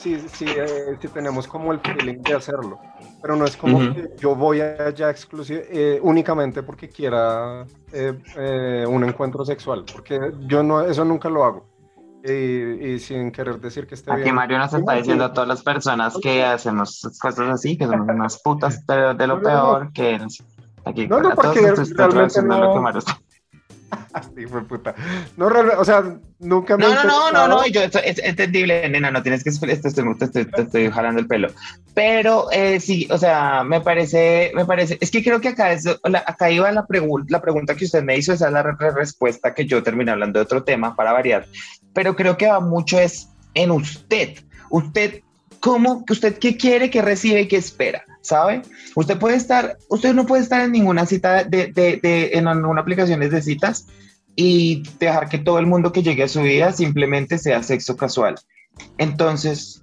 [0.00, 2.78] si, eh, si, tenemos como el feeling de hacerlo.
[3.20, 9.04] Pero no es como que yo voy allá exclusivo, eh, únicamente porque quiera eh, un
[9.04, 11.69] encuentro sexual, porque yo no, eso nunca lo hago.
[12.22, 14.34] Y, sin querer decir que esté Aquí bien.
[14.34, 18.42] Mario nos está diciendo a todas las personas que hacemos cosas así, que somos unas
[18.42, 20.20] putas de, de lo peor, que
[20.84, 21.60] aquí no, no, porque
[21.96, 22.58] realmente no...
[22.58, 23.18] lo que Mario está
[24.36, 24.94] Sí, fue puta.
[25.36, 25.46] No,
[25.78, 26.84] o sea, nunca me.
[26.84, 29.50] No, no, no, no, no, yo, es, entendible, nena, no tienes que.
[29.50, 31.48] Te estoy, te estoy, te estoy jalando el pelo.
[31.94, 34.98] Pero eh, sí, o sea, me parece, me parece.
[35.00, 38.16] Es que creo que acá, es, acá iba la, pregunta la pregunta que usted me
[38.16, 41.46] hizo, esa es la respuesta que yo terminé hablando de otro tema para variar.
[41.92, 44.38] Pero creo que va mucho es en usted.
[44.70, 45.22] Usted
[45.60, 48.62] cómo, usted qué quiere, qué recibe y qué espera, ¿sabe?
[48.94, 52.80] Usted puede estar, usted no puede estar en ninguna cita de, de, de en ninguna
[52.80, 53.86] aplicación de citas
[54.36, 58.36] y dejar que todo el mundo que llegue a su vida simplemente sea sexo casual.
[58.98, 59.82] Entonces...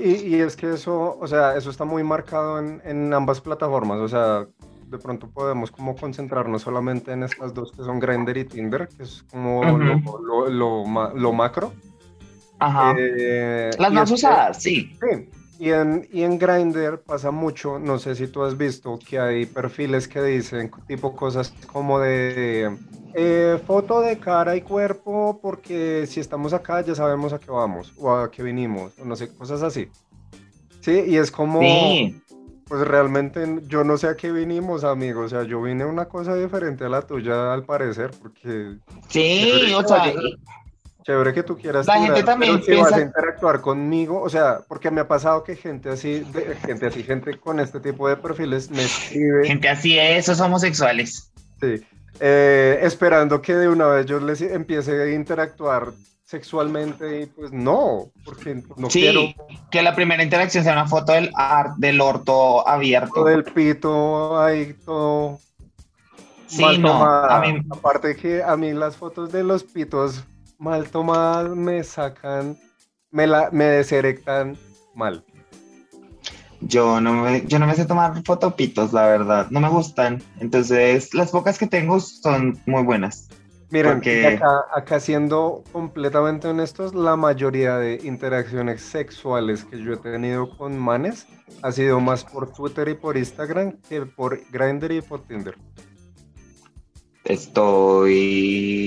[0.00, 3.98] Y, y es que eso, o sea, eso está muy marcado en, en ambas plataformas,
[3.98, 4.46] o sea,
[4.92, 9.02] de pronto podemos como concentrarnos solamente en estas dos que son Grindr y Tinder, que
[9.02, 11.72] es como lo, lo, lo, lo, macro,
[12.60, 12.94] Ajá.
[12.96, 14.96] Eh, Las más usadas, sí.
[15.00, 15.28] Sí.
[15.62, 19.46] Y en, y en Grindr pasa mucho, no sé si tú has visto que hay
[19.46, 22.76] perfiles que dicen tipo cosas como de
[23.14, 27.92] eh, foto de cara y cuerpo porque si estamos acá ya sabemos a qué vamos
[27.96, 29.88] o a qué vinimos, o no sé, cosas así.
[30.80, 31.60] Sí, y es como...
[31.60, 35.20] Pues realmente yo no sé a qué vinimos, amigo.
[35.20, 38.78] O sea, yo vine a una cosa diferente a la tuya al parecer, porque...
[39.08, 40.12] Sí, o sea,
[41.02, 41.86] Chévere que tú quieras.
[41.86, 45.42] La gente también pero si vas a interactuar conmigo, o sea, porque me ha pasado
[45.42, 46.24] que gente así,
[46.64, 49.46] gente así, gente con este tipo de perfiles me escribe.
[49.46, 51.32] Gente así, esos homosexuales.
[51.60, 51.84] Sí.
[52.20, 55.92] Eh, esperando que de una vez yo les empiece a interactuar
[56.24, 59.34] sexualmente y pues no, porque no sí,
[59.70, 61.30] que la primera interacción sea una foto del,
[61.76, 63.24] del orto abierto.
[63.24, 65.40] Del pito ahí todo.
[66.46, 67.04] Sí, no.
[67.04, 70.24] Aparte que a mí las fotos de los pitos
[70.62, 72.56] mal tomadas me sacan,
[73.10, 74.56] me, la, me deserectan
[74.94, 75.24] mal.
[76.60, 80.22] Yo no, me, yo no me sé tomar fotopitos, la verdad, no me gustan.
[80.38, 83.28] Entonces, las pocas que tengo son muy buenas.
[83.70, 90.48] Miren, acá, acá siendo completamente honestos, la mayoría de interacciones sexuales que yo he tenido
[90.56, 91.26] con manes
[91.62, 95.56] ha sido más por Twitter y por Instagram que por Grindr y por Tinder.
[97.24, 98.82] Estoy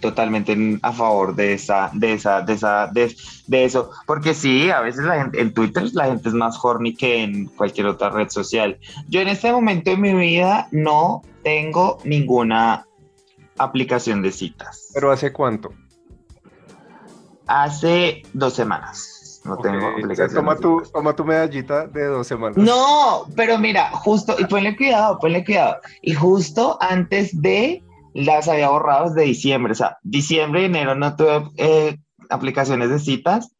[0.00, 5.04] totalmente a favor de esa, de esa, de esa, de, eso, porque sí, a veces
[5.04, 8.76] la gente, en Twitter la gente es más horny que en cualquier otra red social.
[9.08, 12.86] Yo en este momento de mi vida no tengo ninguna
[13.56, 14.90] aplicación de citas.
[14.92, 15.72] ¿Pero hace cuánto?
[17.46, 19.15] Hace dos semanas.
[19.46, 20.34] No tengo aplicaciones.
[20.34, 22.56] Toma tu, toma tu medallita de dos semanas.
[22.56, 25.76] No, pero mira, justo, y ponle cuidado, ponle cuidado.
[26.02, 27.82] Y justo antes de
[28.14, 31.98] las había borrado de diciembre, o sea, diciembre y enero no tuve eh,
[32.30, 33.52] aplicaciones de citas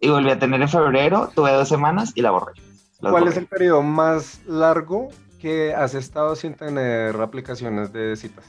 [0.00, 2.52] y volví a tener en febrero, tuve dos semanas y la borré.
[3.00, 5.08] ¿Cuál es el periodo más largo
[5.40, 8.44] que has estado sin tener aplicaciones de citas?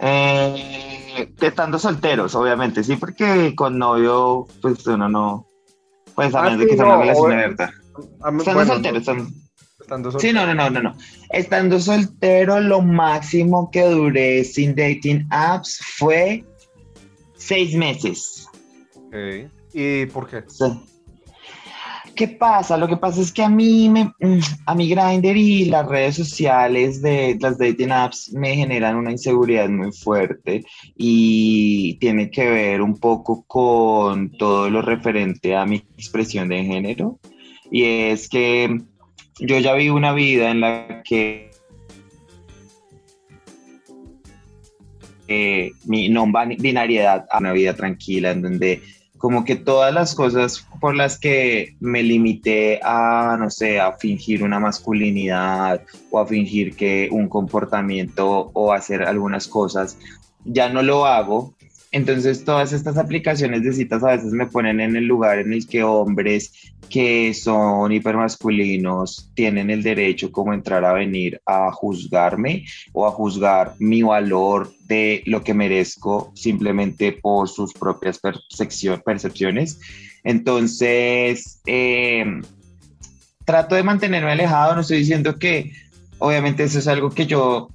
[0.00, 5.46] Eh, estando solteros, obviamente, sí, porque con novio, pues uno no,
[6.14, 7.72] pues a Ah, menos de sí, que sea no, una relación abierta.
[8.18, 9.30] Estando bueno, solteros, estando-
[9.80, 10.94] estando Sí, no, no, no, no, no.
[11.30, 16.44] Estando soltero, lo máximo que duré sin dating apps fue
[17.36, 18.46] seis meses.
[19.08, 19.50] Ok.
[19.74, 20.44] ¿Y por qué?
[20.48, 20.80] Sea,
[22.14, 22.76] ¿Qué pasa?
[22.76, 26.16] Lo que pasa es que a mí, me, mm, a mi Grindr y las redes
[26.16, 30.62] sociales de las dating apps me generan una inseguridad muy fuerte
[30.96, 37.18] y tiene que ver un poco con todo lo referente a mi expresión de género.
[37.70, 38.80] Y es que
[39.38, 41.50] yo ya vivo una vida en la que
[45.28, 46.26] eh, mi no
[46.58, 48.82] binariedad a una vida tranquila en donde
[49.20, 54.42] como que todas las cosas por las que me limité a, no sé, a fingir
[54.42, 59.98] una masculinidad o a fingir que un comportamiento o hacer algunas cosas,
[60.46, 61.52] ya no lo hago.
[61.92, 65.66] Entonces todas estas aplicaciones de citas a veces me ponen en el lugar en el
[65.66, 66.52] que hombres
[66.88, 73.74] que son hipermasculinos tienen el derecho como entrar a venir a juzgarme o a juzgar
[73.78, 79.80] mi valor de lo que merezco simplemente por sus propias percepcio- percepciones.
[80.22, 82.24] Entonces, eh,
[83.44, 85.72] trato de mantenerme alejado, no estoy diciendo que
[86.18, 87.70] obviamente eso es algo que yo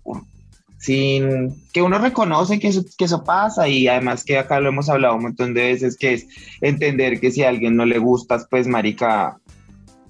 [0.86, 4.88] sin que uno reconoce que eso, que eso pasa y además que acá lo hemos
[4.88, 6.28] hablado un montón de veces que es
[6.62, 9.40] entender que si a alguien no le gustas pues marica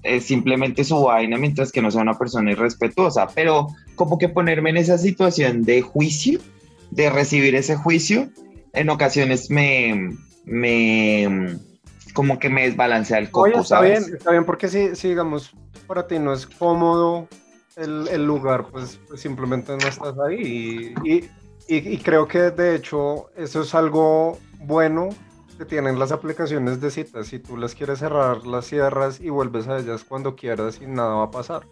[0.02, 4.68] es simplemente su vaina mientras que no sea una persona irrespetuosa pero como que ponerme
[4.68, 6.40] en esa situación de juicio
[6.90, 8.28] de recibir ese juicio
[8.74, 10.10] en ocasiones me
[10.44, 11.56] me
[12.12, 14.04] como que me desbalancea el coco Oye, está ¿sabes?
[14.04, 15.52] bien, está bien, porque si, si, digamos,
[15.86, 17.28] para ti no es cómodo
[17.76, 20.94] el, el lugar, pues, pues simplemente no estás ahí.
[21.04, 21.14] Y, y,
[21.68, 25.08] y- y creo que de hecho eso es algo bueno
[25.58, 27.28] que tienen las aplicaciones de citas.
[27.28, 31.14] Si tú las quieres cerrar, las cierras y vuelves a ellas cuando quieras y nada
[31.14, 31.62] va a pasar.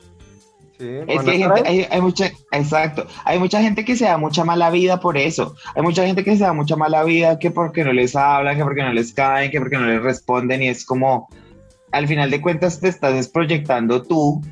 [0.79, 0.89] ¿Sí?
[1.07, 1.81] Es que hay, estar gente, ahí.
[1.81, 5.55] hay, hay mucha, exacto, hay mucha gente que se da mucha mala vida por eso.
[5.77, 8.65] Hay mucha gente que se da mucha mala vida que porque no les hablan, que
[8.65, 11.29] porque no les caen, que porque no les responden y es como,
[11.93, 14.43] al final de cuentas te estás desproyectando tú,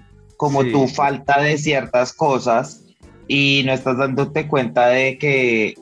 [0.42, 0.72] como Sí.
[0.72, 2.85] tu falta de ciertas cosas
[3.28, 5.74] y no estás dándote cuenta de que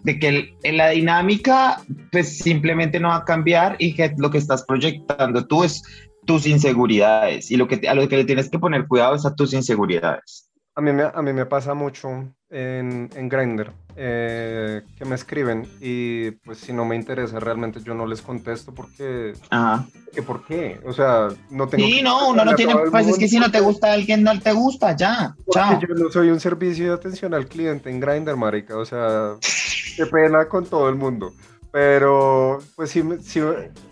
[0.00, 1.80] de que el- en la dinámica
[2.10, 5.82] pues simplemente no va a cambiar y que lo que estás proyectando tú es
[6.26, 9.24] tus inseguridades y lo que te- a lo que le tienes que poner cuidado es
[9.24, 10.50] a tus inseguridades.
[10.74, 12.08] A mí me, a mí me pasa mucho
[12.52, 17.94] en, en Grindr eh, que me escriben y pues si no me interesa realmente yo
[17.94, 19.84] no les contesto porque Ajá.
[20.14, 20.80] ¿que ¿por qué?
[20.86, 23.46] O sea, no tengo Sí, que no, uno no tiene, pues es que si no
[23.50, 25.80] te porque- gusta alguien, no te gusta, ya, porque chao.
[25.80, 29.32] yo no soy un servicio de atención al cliente en Grindr, marica, o sea,
[29.96, 31.32] qué pena con todo el mundo.
[31.70, 33.40] Pero pues sí, sí, sí,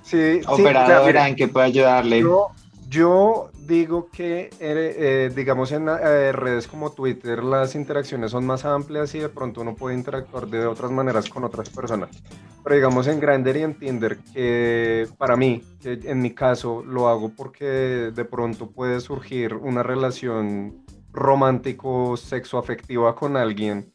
[0.02, 2.20] sí, o sea, Operadora, mira, ¿en qué puedo ayudarle?
[2.20, 2.48] Yo,
[2.90, 8.64] yo digo que, eh, eh, digamos, en eh, redes como Twitter las interacciones son más
[8.64, 12.10] amplias y de pronto uno puede interactuar de otras maneras con otras personas.
[12.64, 17.08] Pero digamos en Grindr y en Tinder, que para mí, que en mi caso, lo
[17.08, 23.92] hago porque de pronto puede surgir una relación romántico, sexoafectiva con alguien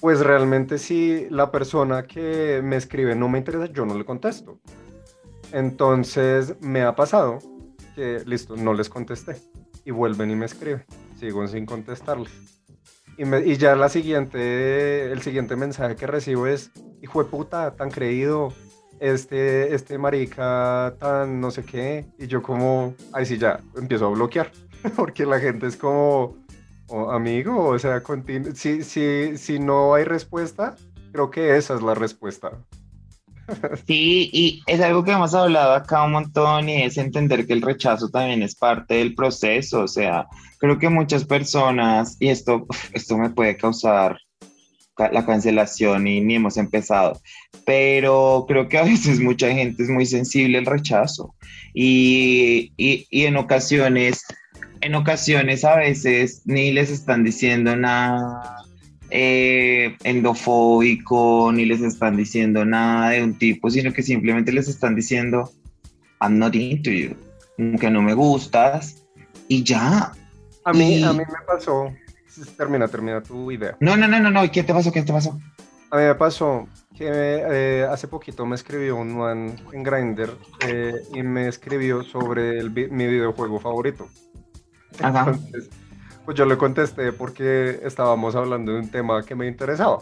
[0.00, 4.58] pues realmente si la persona que me escribe no me interesa, yo no le contesto.
[5.54, 7.38] Entonces me ha pasado
[7.94, 9.36] que, listo, no les contesté
[9.84, 10.84] y vuelven y me escriben.
[11.16, 12.32] Sigo sin contestarles.
[13.16, 18.52] Y, ya la siguiente, el siguiente mensaje que recibo es, hijo de puta, tan creído,
[18.98, 22.04] este, este marica tan no sé qué.
[22.18, 24.50] Y yo como, ay sí, ya, empiezo a bloquear.
[24.96, 26.36] Porque la gente es como,
[26.88, 28.02] "Oh, amigo, o sea,
[28.54, 30.74] si, si, si no hay respuesta,
[31.12, 32.58] creo que esa es la respuesta.
[33.86, 37.62] Sí, y es algo que hemos hablado acá un montón y es entender que el
[37.62, 39.82] rechazo también es parte del proceso.
[39.82, 40.26] O sea,
[40.58, 44.18] creo que muchas personas, y esto, esto me puede causar
[44.96, 47.20] ca- la cancelación y ni hemos empezado,
[47.66, 51.34] pero creo que a veces mucha gente es muy sensible al rechazo
[51.74, 54.22] y, y, y en ocasiones,
[54.80, 58.63] en ocasiones a veces ni les están diciendo nada
[59.16, 64.96] eh, endofóbico, ni les están diciendo nada de un tipo, sino que simplemente les están
[64.96, 65.52] diciendo,
[66.20, 67.14] I'm not into you,
[67.78, 69.04] que no me gustas,
[69.46, 70.12] y ya.
[70.64, 71.94] A mí, a mí me pasó,
[72.56, 73.76] termina, termina tu idea.
[73.78, 74.90] No, no, no, no, no, ¿qué te pasó?
[74.90, 75.38] ¿Qué te pasó?
[75.92, 80.36] A mí me pasó que eh, hace poquito me escribió un man en Grindr
[80.66, 84.08] eh, y me escribió sobre mi videojuego favorito.
[85.00, 85.38] Ajá.
[86.24, 89.98] Pues yo le contesté porque estábamos hablando de un tema que me interesaba.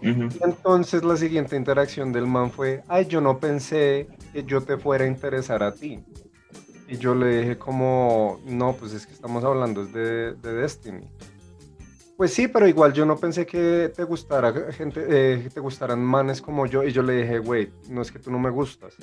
[0.00, 5.04] Entonces la siguiente interacción del man fue, ay, yo no pensé que yo te fuera
[5.04, 6.00] a interesar a ti.
[6.88, 11.06] Y yo le dije como, no, pues es que estamos hablando de, de Destiny.
[12.16, 16.40] Pues sí, pero igual yo no pensé que te gustara gente, eh, te gustaran manes
[16.42, 16.82] como yo.
[16.82, 18.94] Y yo le dije, güey, no es que tú no me gustas.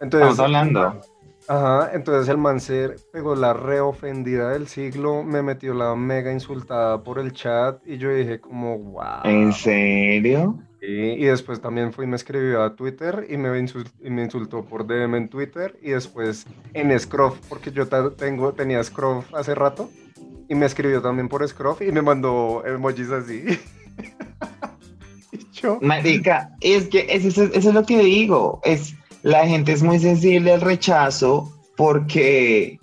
[0.00, 1.00] Entonces, Estamos hablando.
[1.48, 7.02] Ajá, entonces el man se pegó la reofendida del siglo, me metió la mega insultada
[7.02, 9.20] por el chat y yo dije como, wow.
[9.24, 10.58] ¿En serio?
[10.88, 14.86] y después también fui y me escribió a Twitter y me, y me insultó por
[14.86, 19.90] DM en Twitter y después en Scruff, porque yo tengo, tenía Scruff hace rato
[20.48, 23.42] y me escribió también por Scruff y me mandó emojis así.
[25.32, 25.78] y yo...
[25.80, 28.94] Marica, es que eso, eso es lo que digo, es
[29.26, 32.78] la gente es muy sensible al rechazo porque,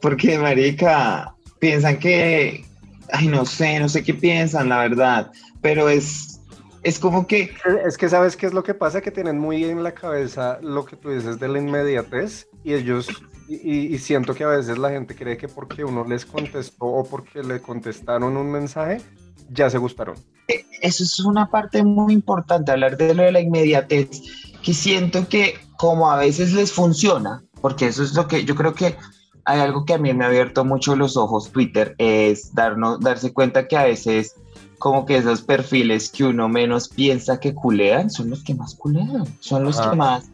[0.00, 2.64] porque, marica, piensan que,
[3.12, 6.40] ay, no sé, no sé qué piensan, la verdad, pero es,
[6.82, 7.54] es como que...
[7.86, 10.86] Es que sabes qué es lo que pasa, que tienen muy en la cabeza lo
[10.86, 13.08] que tú dices de la inmediatez y ellos,
[13.46, 17.04] y, y siento que a veces la gente cree que porque uno les contestó o
[17.04, 19.02] porque le contestaron un mensaje,
[19.50, 20.16] ya se gustaron.
[20.48, 24.22] E, eso es una parte muy importante, hablar de lo de la inmediatez,
[24.62, 28.74] que siento que como a veces les funciona, porque eso es lo que yo creo
[28.74, 28.96] que
[29.44, 33.32] hay algo que a mí me ha abierto mucho los ojos Twitter, es darnos, darse
[33.32, 34.34] cuenta que a veces
[34.78, 39.24] como que esos perfiles que uno menos piensa que culean son los que más culean,
[39.40, 40.24] son los que más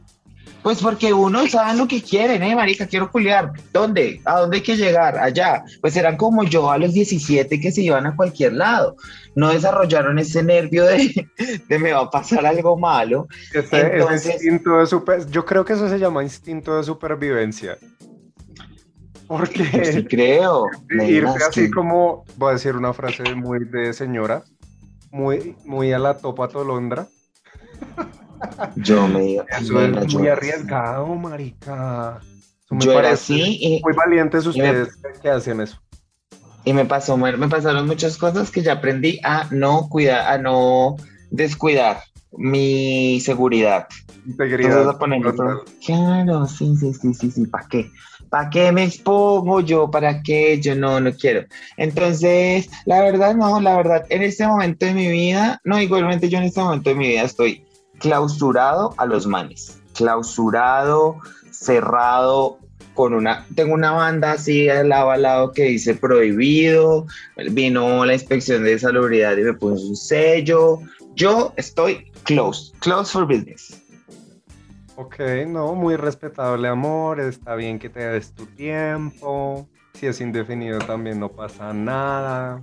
[0.62, 2.86] pues porque uno sabe lo que quieren, ¿eh, marica?
[2.86, 3.52] Quiero culiar.
[3.72, 4.20] ¿Dónde?
[4.24, 5.18] ¿A dónde hay que llegar?
[5.18, 5.64] Allá.
[5.80, 8.96] Pues eran como yo a los 17 que se iban a cualquier lado.
[9.34, 11.28] No desarrollaron ese nervio de,
[11.68, 13.26] de me va a pasar algo malo.
[13.52, 17.76] Entonces, instinto de super, yo creo que eso se llama instinto de supervivencia.
[19.26, 20.66] Porque sí creo.
[20.90, 24.44] Irte así como, voy a decir una frase muy de señora,
[25.10, 27.08] muy, muy a la topa tolondra.
[28.76, 32.20] Yo me Eso es muy arriesgado, marica.
[32.70, 33.58] yo era así.
[33.60, 35.80] Y, muy valientes ustedes que hacen eso.
[36.64, 40.96] Y me pasó, me pasaron muchas cosas que ya aprendí a no cuidar, a no
[41.30, 41.98] descuidar
[42.32, 43.88] mi seguridad.
[44.26, 44.96] Integridad.
[45.84, 47.90] claro, sí, sí, sí, sí, sí, ¿para qué?
[48.30, 49.90] ¿Para qué me expongo yo?
[49.90, 50.58] ¿Para qué?
[50.60, 51.44] Yo no, no quiero.
[51.76, 56.38] Entonces, la verdad, no, la verdad, en este momento de mi vida, no, igualmente yo
[56.38, 57.66] en este momento de mi vida estoy
[58.02, 61.18] clausurado a los manes, clausurado,
[61.50, 62.58] cerrado,
[62.94, 67.06] con una, tengo una banda así al lado al lado que dice prohibido,
[67.52, 70.80] vino la inspección de salubridad y me puso un sello,
[71.14, 73.78] yo estoy close, close for business.
[74.96, 80.80] Ok, no, muy respetable amor, está bien que te des tu tiempo, si es indefinido
[80.80, 82.62] también no pasa nada.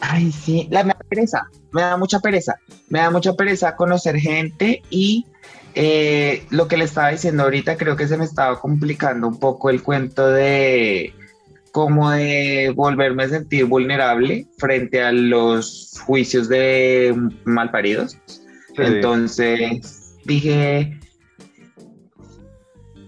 [0.00, 2.56] Ay, sí, la, me da pereza, me da mucha pereza,
[2.88, 5.26] me da mucha pereza conocer gente y
[5.74, 9.70] eh, lo que le estaba diciendo ahorita, creo que se me estaba complicando un poco
[9.70, 11.12] el cuento de
[11.72, 17.14] como de volverme a sentir vulnerable frente a los juicios de
[17.44, 18.16] malparidos.
[18.76, 21.00] Entonces dije...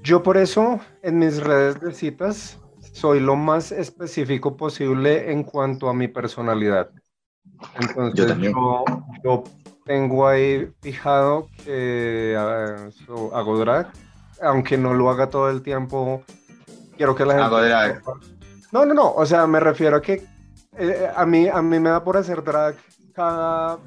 [0.03, 2.59] Yo por eso en mis redes de citas
[2.97, 6.91] soy lo más específico posible en cuanto a mi personalidad.
[7.79, 8.85] Entonces yo,
[9.23, 9.45] yo,
[9.85, 13.93] tengo ahí fijado que hago drag,
[14.41, 16.23] aunque no lo haga todo el tiempo,
[16.97, 17.47] quiero que la gente...
[17.47, 18.03] Hago drag.
[18.73, 20.27] No, no, no, o sea, me refiero a que
[20.79, 22.77] eh, a, mí, a mí me da por hacer drag
[23.15, 23.79] cada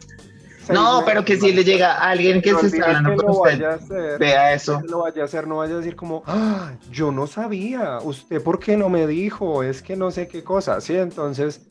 [0.70, 4.54] no, pero que si le llega a alguien que se está hablando con usted, vea
[4.54, 4.82] eso.
[4.88, 8.60] lo vaya a hacer, no vaya a decir como, ah, yo no sabía, usted por
[8.60, 10.96] qué no me dijo, es que no sé qué cosa, ¿sí?
[10.96, 11.70] Entonces,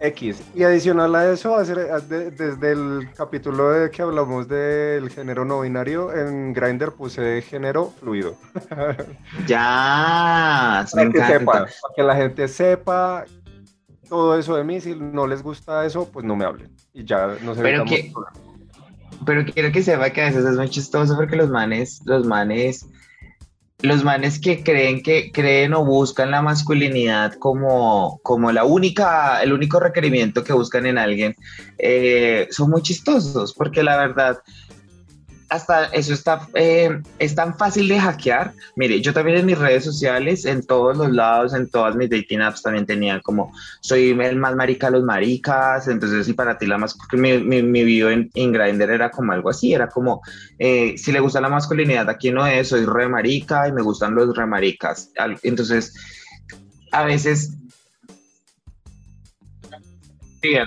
[0.00, 0.42] X.
[0.54, 6.52] Y adicional a eso, desde el capítulo de que hablamos del género no binario, en
[6.52, 8.36] Grindr puse género fluido.
[9.46, 13.24] Ya, para que, sepa, para que la gente sepa
[14.14, 16.70] todo eso de mí, si no les gusta eso, pues no me hablen.
[16.92, 18.12] Y ya pero que,
[19.26, 22.86] pero quiero que sepa que a veces es muy chistoso porque los manes, los manes
[23.84, 29.52] los manes que creen que creen o buscan la masculinidad como, como la única, el
[29.52, 31.36] único requerimiento que buscan en alguien,
[31.78, 34.38] eh, son muy chistosos, porque la verdad,
[35.54, 38.52] hasta eso está, eh, es tan fácil de hackear.
[38.74, 42.40] Mire, yo también en mis redes sociales, en todos los lados, en todas mis dating
[42.40, 46.66] apps también tenía como, soy el más marica de los maricas, entonces y para ti
[46.66, 49.88] la más, porque mi, mi, mi video en, en Grindr era como algo así, era
[49.88, 50.22] como,
[50.58, 54.14] eh, si le gusta la masculinidad, aquí no es, soy re marica y me gustan
[54.14, 55.10] los re maricas.
[55.42, 55.94] Entonces,
[56.90, 57.52] a veces...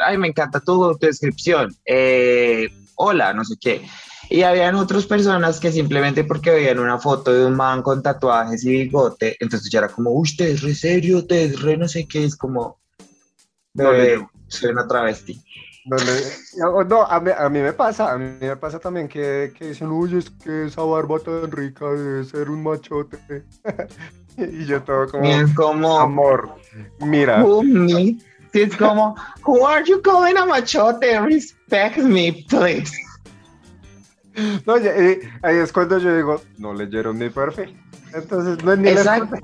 [0.04, 1.72] Ay, me encanta tu, tu descripción.
[1.86, 3.82] Eh, hola, no sé qué
[4.30, 8.64] y habían otras personas que simplemente porque veían una foto de un man con tatuajes
[8.66, 11.88] y bigote, entonces ya era como, uy, te es re serio, te es re no
[11.88, 12.80] sé qué, es como,
[13.74, 15.42] bebé, no, soy una travesti.
[15.86, 19.70] No, no a, mí, a, mí, me pasa, a mí me pasa también que, que
[19.70, 23.18] dicen, uy, es que esa barba tan rica debe ser un machote.
[24.38, 26.56] y yo todo como, como amor,
[27.00, 27.42] mira.
[28.52, 29.16] Sí, es como,
[29.46, 31.22] who are you calling a machote?
[31.22, 32.92] Respect me, please.
[34.66, 37.76] No, ahí es cuando yo digo, no leyeron mi perfil.
[38.14, 39.38] Entonces, no es ni Exacto.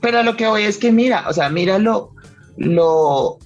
[0.00, 2.14] Pero lo que voy es que mira, o sea, mira lo,
[2.56, 3.38] lo,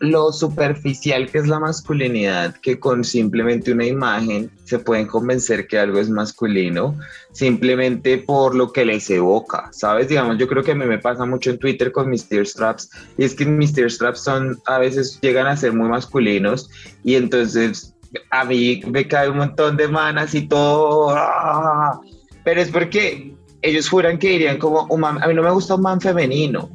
[0.00, 5.78] lo superficial que es la masculinidad, que con simplemente una imagen se pueden convencer que
[5.78, 6.98] algo es masculino,
[7.32, 10.08] simplemente por lo que les evoca, ¿sabes?
[10.08, 12.90] Digamos, yo creo que a mí me pasa mucho en Twitter con mis tear straps,
[13.18, 16.70] y es que mis tear straps son, a veces llegan a ser muy masculinos,
[17.04, 17.91] y entonces
[18.30, 22.00] a mí me cae un montón de manas y todo, ¡ah!
[22.44, 25.76] pero es porque ellos juran que dirían como, un man, a mí no me gusta
[25.76, 26.70] un man femenino,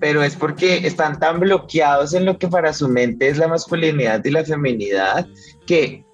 [0.00, 4.24] pero es porque están tan bloqueados en lo que para su mente es la masculinidad
[4.24, 5.26] y la feminidad,
[5.66, 6.04] que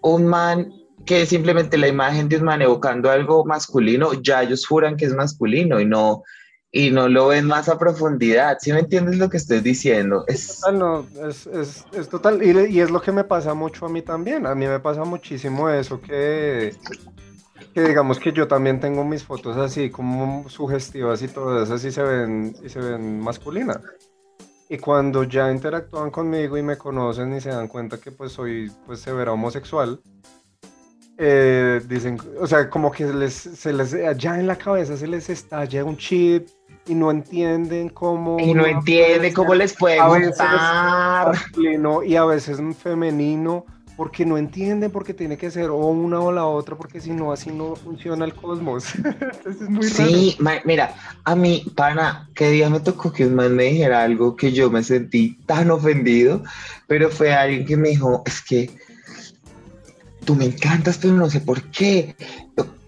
[0.00, 0.72] un man
[1.04, 5.14] que simplemente la imagen de un man evocando algo masculino, ya ellos juran que es
[5.14, 6.22] masculino y no,
[6.74, 8.56] y no lo ven más a profundidad.
[8.58, 10.24] ¿Sí me entiendes lo que estoy diciendo?
[10.26, 12.42] Es total, no, es, es, es total.
[12.42, 14.46] Y, y, es lo que me pasa mucho a mí también.
[14.46, 16.74] A mí me pasa muchísimo eso que,
[17.74, 22.02] que digamos que yo también tengo mis fotos así como sugestivas y todas así se
[22.02, 23.80] ven, y se ven masculinas.
[24.70, 28.72] Y cuando ya interactúan conmigo y me conocen y se dan cuenta que pues soy
[28.86, 30.00] pues severa homosexual,
[31.24, 35.30] eh, dicen, o sea, como que les, se les, ya en la cabeza se les
[35.30, 36.48] estalla un chip
[36.88, 38.40] y no entienden cómo...
[38.40, 41.36] Y no entienden cómo les puede gustar.
[42.04, 43.64] Y a veces femenino,
[43.96, 47.30] porque no entienden porque tiene que ser o una o la otra, porque si no,
[47.30, 48.86] así no funciona el cosmos.
[49.46, 50.92] es muy sí, mira,
[51.22, 54.72] a mí, pana, que día me tocó que un man me dijera algo que yo
[54.72, 56.42] me sentí tan ofendido,
[56.88, 58.70] pero fue alguien que me dijo, es que
[60.24, 62.14] tú me encantas, pero no sé por qué.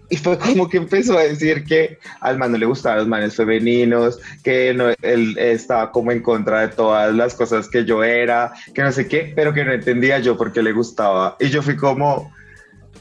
[0.09, 3.35] Y fue como que empezó a decir que al man no le gustaban los manes
[3.35, 8.83] femeninos, que él estaba como en contra de todas las cosas que yo era, que
[8.83, 11.35] no sé qué, pero que no entendía yo por qué le gustaba.
[11.39, 12.31] Y yo fui como,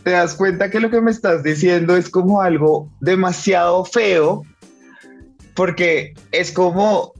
[0.03, 4.43] te das cuenta que lo que me estás diciendo es como algo demasiado feo,
[5.55, 7.13] porque es como,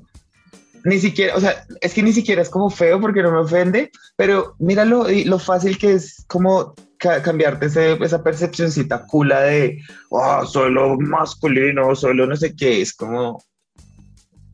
[0.85, 3.91] ni siquiera, o sea, es que ni siquiera es como feo porque no me ofende,
[4.17, 6.75] pero míralo y lo fácil que es como
[7.23, 9.79] cambiarte esa percepcióncita cula de,
[10.11, 13.43] oh, solo masculino, solo no sé qué, es como...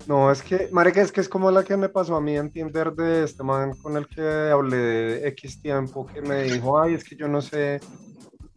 [0.06, 2.92] No, es que, Marica, es que es como la que me pasó a mí entender
[2.92, 7.04] de este man con el que hablé de X tiempo, que me dijo, ay, es
[7.04, 7.80] que yo no sé,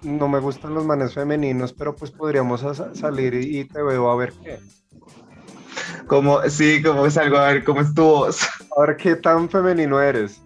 [0.02, 4.34] no me gustan los manes femeninos, pero pues podríamos salir y te veo a ver
[4.44, 4.60] qué.
[6.08, 8.42] Como, sí, como salgo a ver cómo es tu voz.
[8.76, 10.42] A ver qué tan femenino eres.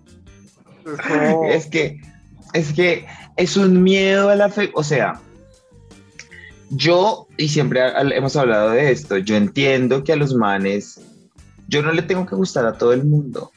[0.86, 2.02] Es, es que,
[2.54, 3.06] es que
[3.38, 5.22] es un miedo a la fe, o sea,
[6.70, 7.82] yo, y siempre
[8.16, 11.00] hemos hablado de esto, yo entiendo que a los manes,
[11.68, 13.52] yo no le tengo que gustar a todo el mundo.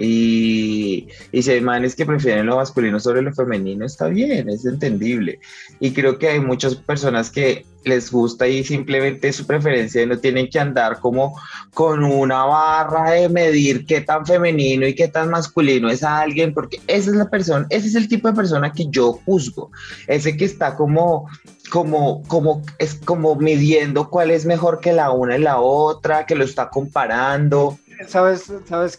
[0.00, 5.40] Y, si hay manes que prefieren lo masculino sobre lo femenino, está bien, es entendible.
[5.78, 10.18] Y creo que hay muchas personas que les gusta y simplemente su preferencia y no
[10.18, 11.38] tienen que andar como
[11.72, 16.54] con una barra de medir qué tan femenino y qué tan masculino es a alguien,
[16.54, 19.70] porque esa es la persona, ese es el tipo de persona que yo juzgo,
[20.06, 21.26] ese que está como
[21.70, 26.34] como, como, es como midiendo cuál es mejor que la una y la otra, que
[26.34, 27.78] lo está comparando.
[28.08, 28.96] ¿Sabes, sabes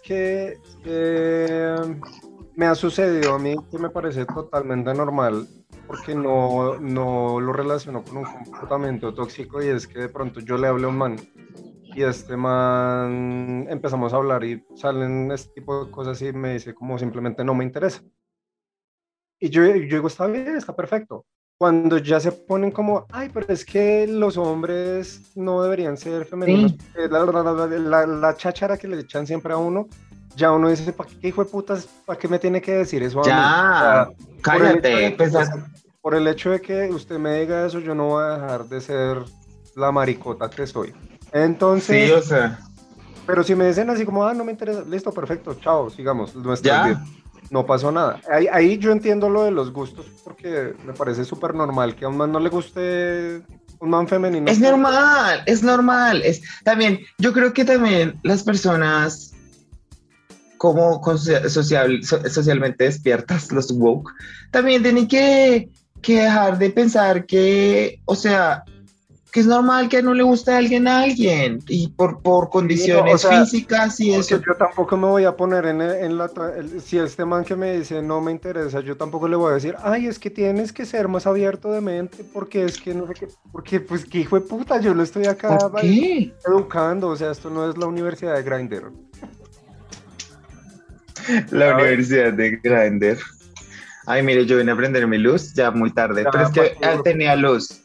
[0.84, 1.75] qué?
[2.55, 5.47] me ha sucedido a mí que me parece totalmente normal
[5.88, 10.57] porque no, no lo relaciono con un comportamiento tóxico y es que de pronto yo
[10.57, 11.15] le hablo a un man
[11.95, 16.73] y este man empezamos a hablar y salen este tipo de cosas y me dice
[16.73, 18.01] como simplemente no me interesa.
[19.39, 21.25] Y yo, yo digo, está bien, está perfecto.
[21.57, 26.73] cuando ya se ponen como, ay, pero es que los hombres no deberían ser femeninos,
[26.95, 29.88] eh, la, la, la, cháchara que le echan siempre a uno,
[30.36, 33.21] ya uno dice, ¿para qué hijo de putas, para qué me tiene que decir eso
[33.21, 34.09] a ya,
[34.41, 35.47] cállate, por el,
[36.01, 38.82] por el hecho de que usted me diga eso, yo no voy a dejar de
[38.82, 39.17] ser
[39.75, 40.93] la maricota que soy.
[41.32, 42.59] Entonces, sí, o sea.
[43.25, 47.01] Pero si me dicen así como, ah, no me interesa, listo, perfecto, chao, sigamos, nuestra
[47.49, 48.19] No pasó nada.
[48.29, 52.09] Ahí, ahí, yo entiendo lo de los gustos porque me parece súper normal que a
[52.09, 53.43] un man no le guste
[53.79, 54.49] un man femenino.
[54.49, 56.21] Es normal, es normal.
[56.23, 59.30] Es, también, yo creo que también las personas
[60.62, 61.01] como
[61.49, 64.12] social, socialmente despiertas, los woke,
[64.51, 65.72] también tienen que,
[66.03, 68.64] que dejar de pensar que, o sea,
[69.32, 73.26] que es normal que no le guste a alguien a alguien y por, por condiciones
[73.28, 74.38] físicas y eso.
[74.38, 76.30] Yo tampoco me voy a poner en, en la...
[76.86, 79.76] si este man que me dice no me interesa, yo tampoco le voy a decir,
[79.82, 83.16] ay, es que tienes que ser más abierto de mente porque es que no sé
[83.16, 85.57] qué, porque pues qué hijo de puta, yo lo estoy acá
[86.45, 88.91] educando, o sea, esto no es la universidad de Grindr.
[91.51, 93.18] La universidad de Grindr.
[94.07, 96.99] Ay, mire, yo vine a prender mi luz ya muy tarde, pero es que él
[96.99, 97.82] ah, tenía luz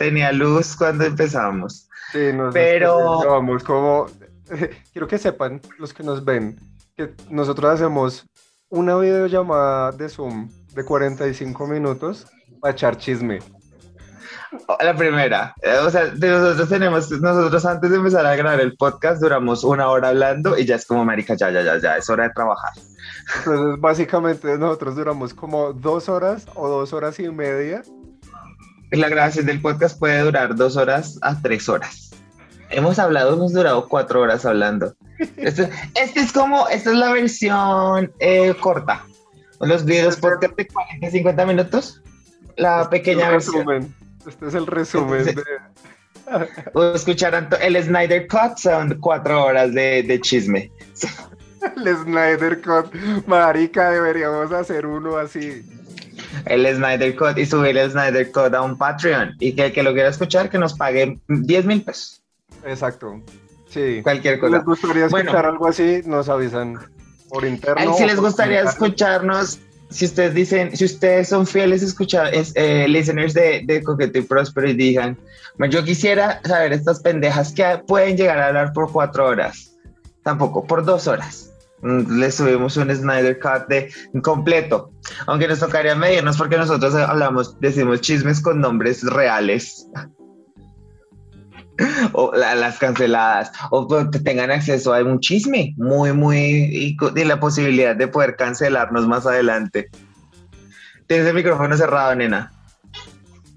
[0.00, 1.86] tenía luz cuando empezamos.
[2.10, 4.06] Sí, nos pero vamos como
[4.92, 6.56] quiero que sepan los que nos ven
[6.96, 8.26] que nosotros hacemos
[8.70, 12.26] una videollamada de Zoom de 45 minutos
[12.60, 13.40] para echar chisme.
[14.80, 19.20] La primera, eh, o sea, nosotros tenemos, nosotros antes de empezar a grabar el podcast
[19.20, 22.24] duramos una hora hablando y ya es como, marica, ya, ya, ya, ya, es hora
[22.24, 22.72] de trabajar.
[23.38, 27.82] Entonces, básicamente nosotros duramos como dos horas o dos horas y media
[28.98, 32.10] la grabación del podcast puede durar dos horas a tres horas.
[32.70, 34.94] Hemos hablado, hemos durado cuatro horas hablando.
[35.36, 39.04] Este, este es como, esta es la versión eh, corta.
[39.60, 42.02] Los videos podcast de 40, 50 minutos.
[42.56, 43.94] La este pequeña versión.
[44.26, 45.44] Este es el resumen de...
[46.94, 50.70] escucharán el Snyder Cut, son cuatro horas de, de chisme.
[51.76, 52.94] El Snyder Cut,
[53.26, 55.64] marica, deberíamos hacer uno así
[56.46, 59.82] el Snyder Code y subir el Snyder Code a un Patreon y que el que
[59.82, 62.22] lo quiera escuchar que nos pague 10 mil pesos.
[62.64, 63.20] Exacto.
[63.68, 64.00] Sí.
[64.02, 64.50] Cualquier cosa.
[64.50, 66.78] Si les gustaría escuchar algo así, nos avisan
[67.28, 67.94] por interno.
[67.94, 69.60] Si les gustaría escucharnos,
[69.90, 74.68] si ustedes dicen, si ustedes son fieles escuchar, eh, listeners de, de Coqueto y Próspero
[74.68, 75.18] y digan,
[75.70, 79.76] yo quisiera saber estas pendejas que pueden llegar a hablar por cuatro horas.
[80.22, 81.50] Tampoco, por dos horas
[81.82, 84.92] le subimos un Snyder Cut de completo.
[85.26, 89.86] Aunque nos tocaría medirnos porque nosotros hablamos, decimos chismes con nombres reales.
[92.12, 93.52] o las canceladas.
[93.70, 96.38] O que tengan acceso a un chisme muy, muy.
[96.38, 99.90] Y, y, la posibilidad de poder cancelarnos más adelante.
[101.06, 102.52] Tienes el micrófono cerrado, nena.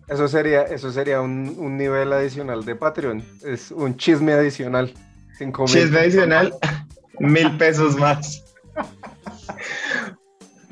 [0.07, 3.23] Eso sería, eso sería un, un nivel adicional de Patreon.
[3.45, 4.93] Es un chisme adicional.
[5.65, 6.53] Chisme adicional
[7.19, 8.43] mil pesos más.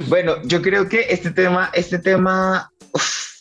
[0.08, 2.72] Bueno, yo creo que este tema, este tema,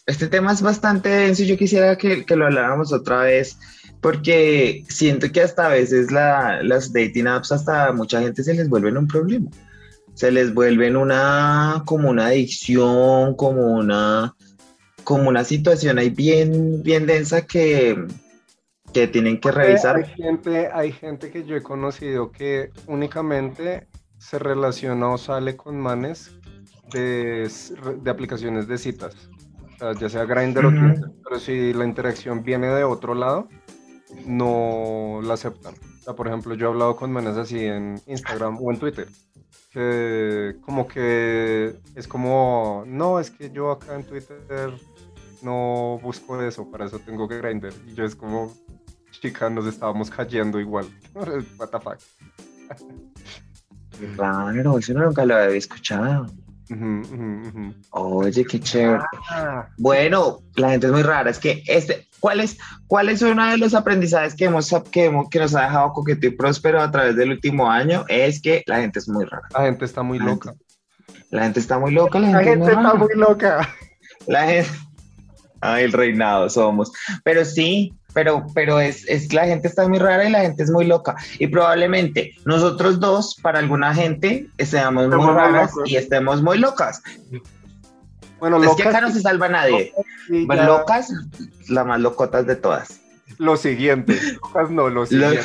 [0.06, 1.42] este tema es bastante denso.
[1.44, 3.58] Yo quisiera que, que, lo habláramos otra vez,
[4.00, 8.54] porque siento que hasta a veces la, las dating apps, hasta a mucha gente se
[8.54, 9.50] les vuelven un problema.
[10.14, 14.34] Se les vuelven una, como una adicción, como una,
[15.04, 18.06] como una situación ahí bien, bien densa que,
[18.92, 19.96] que tienen que revisar.
[19.96, 23.86] Hay gente, hay gente que yo he conocido que únicamente
[24.18, 26.32] se relaciona o sale con manes
[26.92, 27.50] de,
[28.02, 29.14] de aplicaciones de citas,
[29.98, 33.48] ya sea Grindr o Twitter, pero si la interacción viene de otro lado,
[34.26, 35.74] no la aceptan.
[36.16, 39.08] por ejemplo, yo he hablado con manes así en Instagram o en Twitter,
[39.72, 44.72] que como que es como, no, es que yo acá en Twitter
[45.42, 47.72] no busco eso, para eso tengo que Grindr.
[47.86, 48.52] Y yo es como,
[49.10, 50.86] chica, nos estábamos cayendo igual.
[51.14, 51.98] What the fuck.
[54.16, 56.26] Raro, eso nunca lo había escuchado.
[57.90, 59.02] Oye, qué chévere.
[59.30, 59.68] Ah.
[59.78, 61.30] Bueno, la gente es muy rara.
[61.30, 65.38] Es que este, ¿cuál es, cuál es uno de los aprendizajes que hemos, que, que
[65.38, 68.04] nos ha dejado Coqueto y Próspero a través del último año?
[68.08, 69.48] Es que la gente es muy rara.
[69.52, 70.54] La gente está muy loca.
[71.30, 72.18] la gente está muy loca.
[72.18, 73.68] La gente, está muy loca.
[74.26, 74.70] La gente.
[75.60, 76.92] Ay, el reinado somos.
[77.24, 80.70] Pero sí, pero, pero es, es, la gente está muy rara y la gente es
[80.70, 81.16] muy loca.
[81.38, 87.02] Y probablemente nosotros dos, para alguna gente, estemos muy raras y estemos muy locas.
[88.38, 89.92] Bueno, es que acá no se salva nadie.
[90.28, 91.12] Locas,
[91.68, 93.00] las más locotas de todas.
[93.38, 95.40] Lo siguiente, locas no, lo siguiente.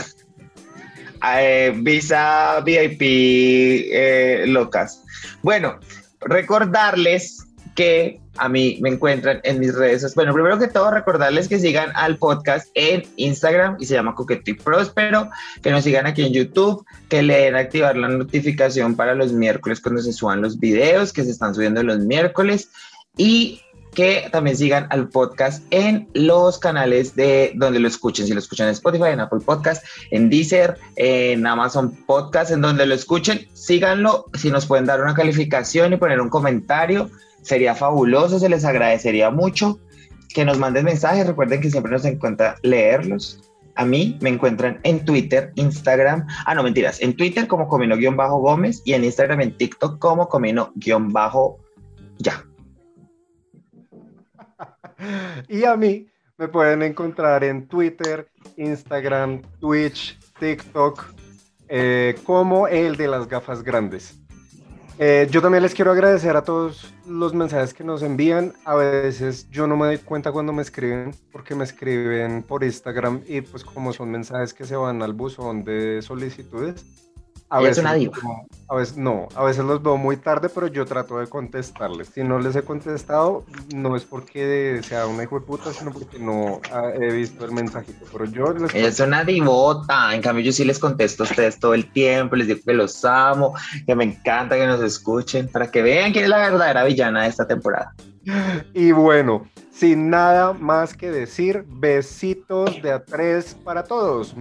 [1.37, 5.03] Eh, visa VIP eh, locas.
[5.41, 5.79] Bueno,
[6.21, 7.45] recordarles
[7.75, 10.13] que a mí me encuentran en mis redes.
[10.15, 14.51] Bueno, primero que todo, recordarles que sigan al podcast en Instagram y se llama Coqueto
[14.51, 15.29] y Próspero,
[15.61, 19.31] que nos sigan aquí en YouTube, que le den a activar la notificación para los
[19.31, 22.69] miércoles cuando se suban los videos, que se están subiendo los miércoles.
[23.17, 23.61] Y
[23.95, 28.27] que también sigan al podcast en los canales de donde lo escuchen.
[28.27, 32.85] Si lo escuchan en Spotify, en Apple Podcast, en Deezer, en Amazon Podcast, en donde
[32.85, 34.25] lo escuchen, síganlo.
[34.33, 37.09] Si nos pueden dar una calificación y poner un comentario,
[37.45, 39.79] sería fabuloso, se les agradecería mucho.
[40.33, 43.39] Que nos manden mensajes, recuerden que siempre nos encuentra leerlos.
[43.75, 48.93] A mí me encuentran en Twitter, Instagram, ah, no, mentiras, en Twitter como Comino-Gómez y
[48.93, 51.25] en Instagram, en TikTok como Comino-Ya.
[55.49, 61.13] y a mí me pueden encontrar en Twitter, Instagram, Twitch, TikTok,
[61.67, 64.24] eh, como el de las gafas grandes.
[64.97, 68.53] Eh, yo también les quiero agradecer a todos los mensajes que nos envían.
[68.63, 73.21] A veces yo no me doy cuenta cuando me escriben, porque me escriben por Instagram
[73.27, 76.85] y pues como son mensajes que se van al buzón de solicitudes,
[77.49, 78.17] a veces, una diva.
[78.23, 82.09] No, a veces no, a veces los veo muy tarde, pero yo trato de contestarles.
[82.09, 86.17] Si no les he contestado, no es porque sea una hijo de puta, sino porque
[86.17, 86.59] no
[86.99, 88.05] he visto el mensajito.
[88.11, 90.13] Pero yo les es una divota.
[90.15, 93.05] En cambio, yo sí les contesto a ustedes todo el tiempo, les digo que los
[93.05, 93.53] amo,
[93.85, 97.29] que me encanta que nos escuchen, para que vean quién es la verdadera villana de
[97.29, 97.93] esta temporada.
[98.73, 104.35] Y bueno, sin nada más que decir, besitos de a tres para todos.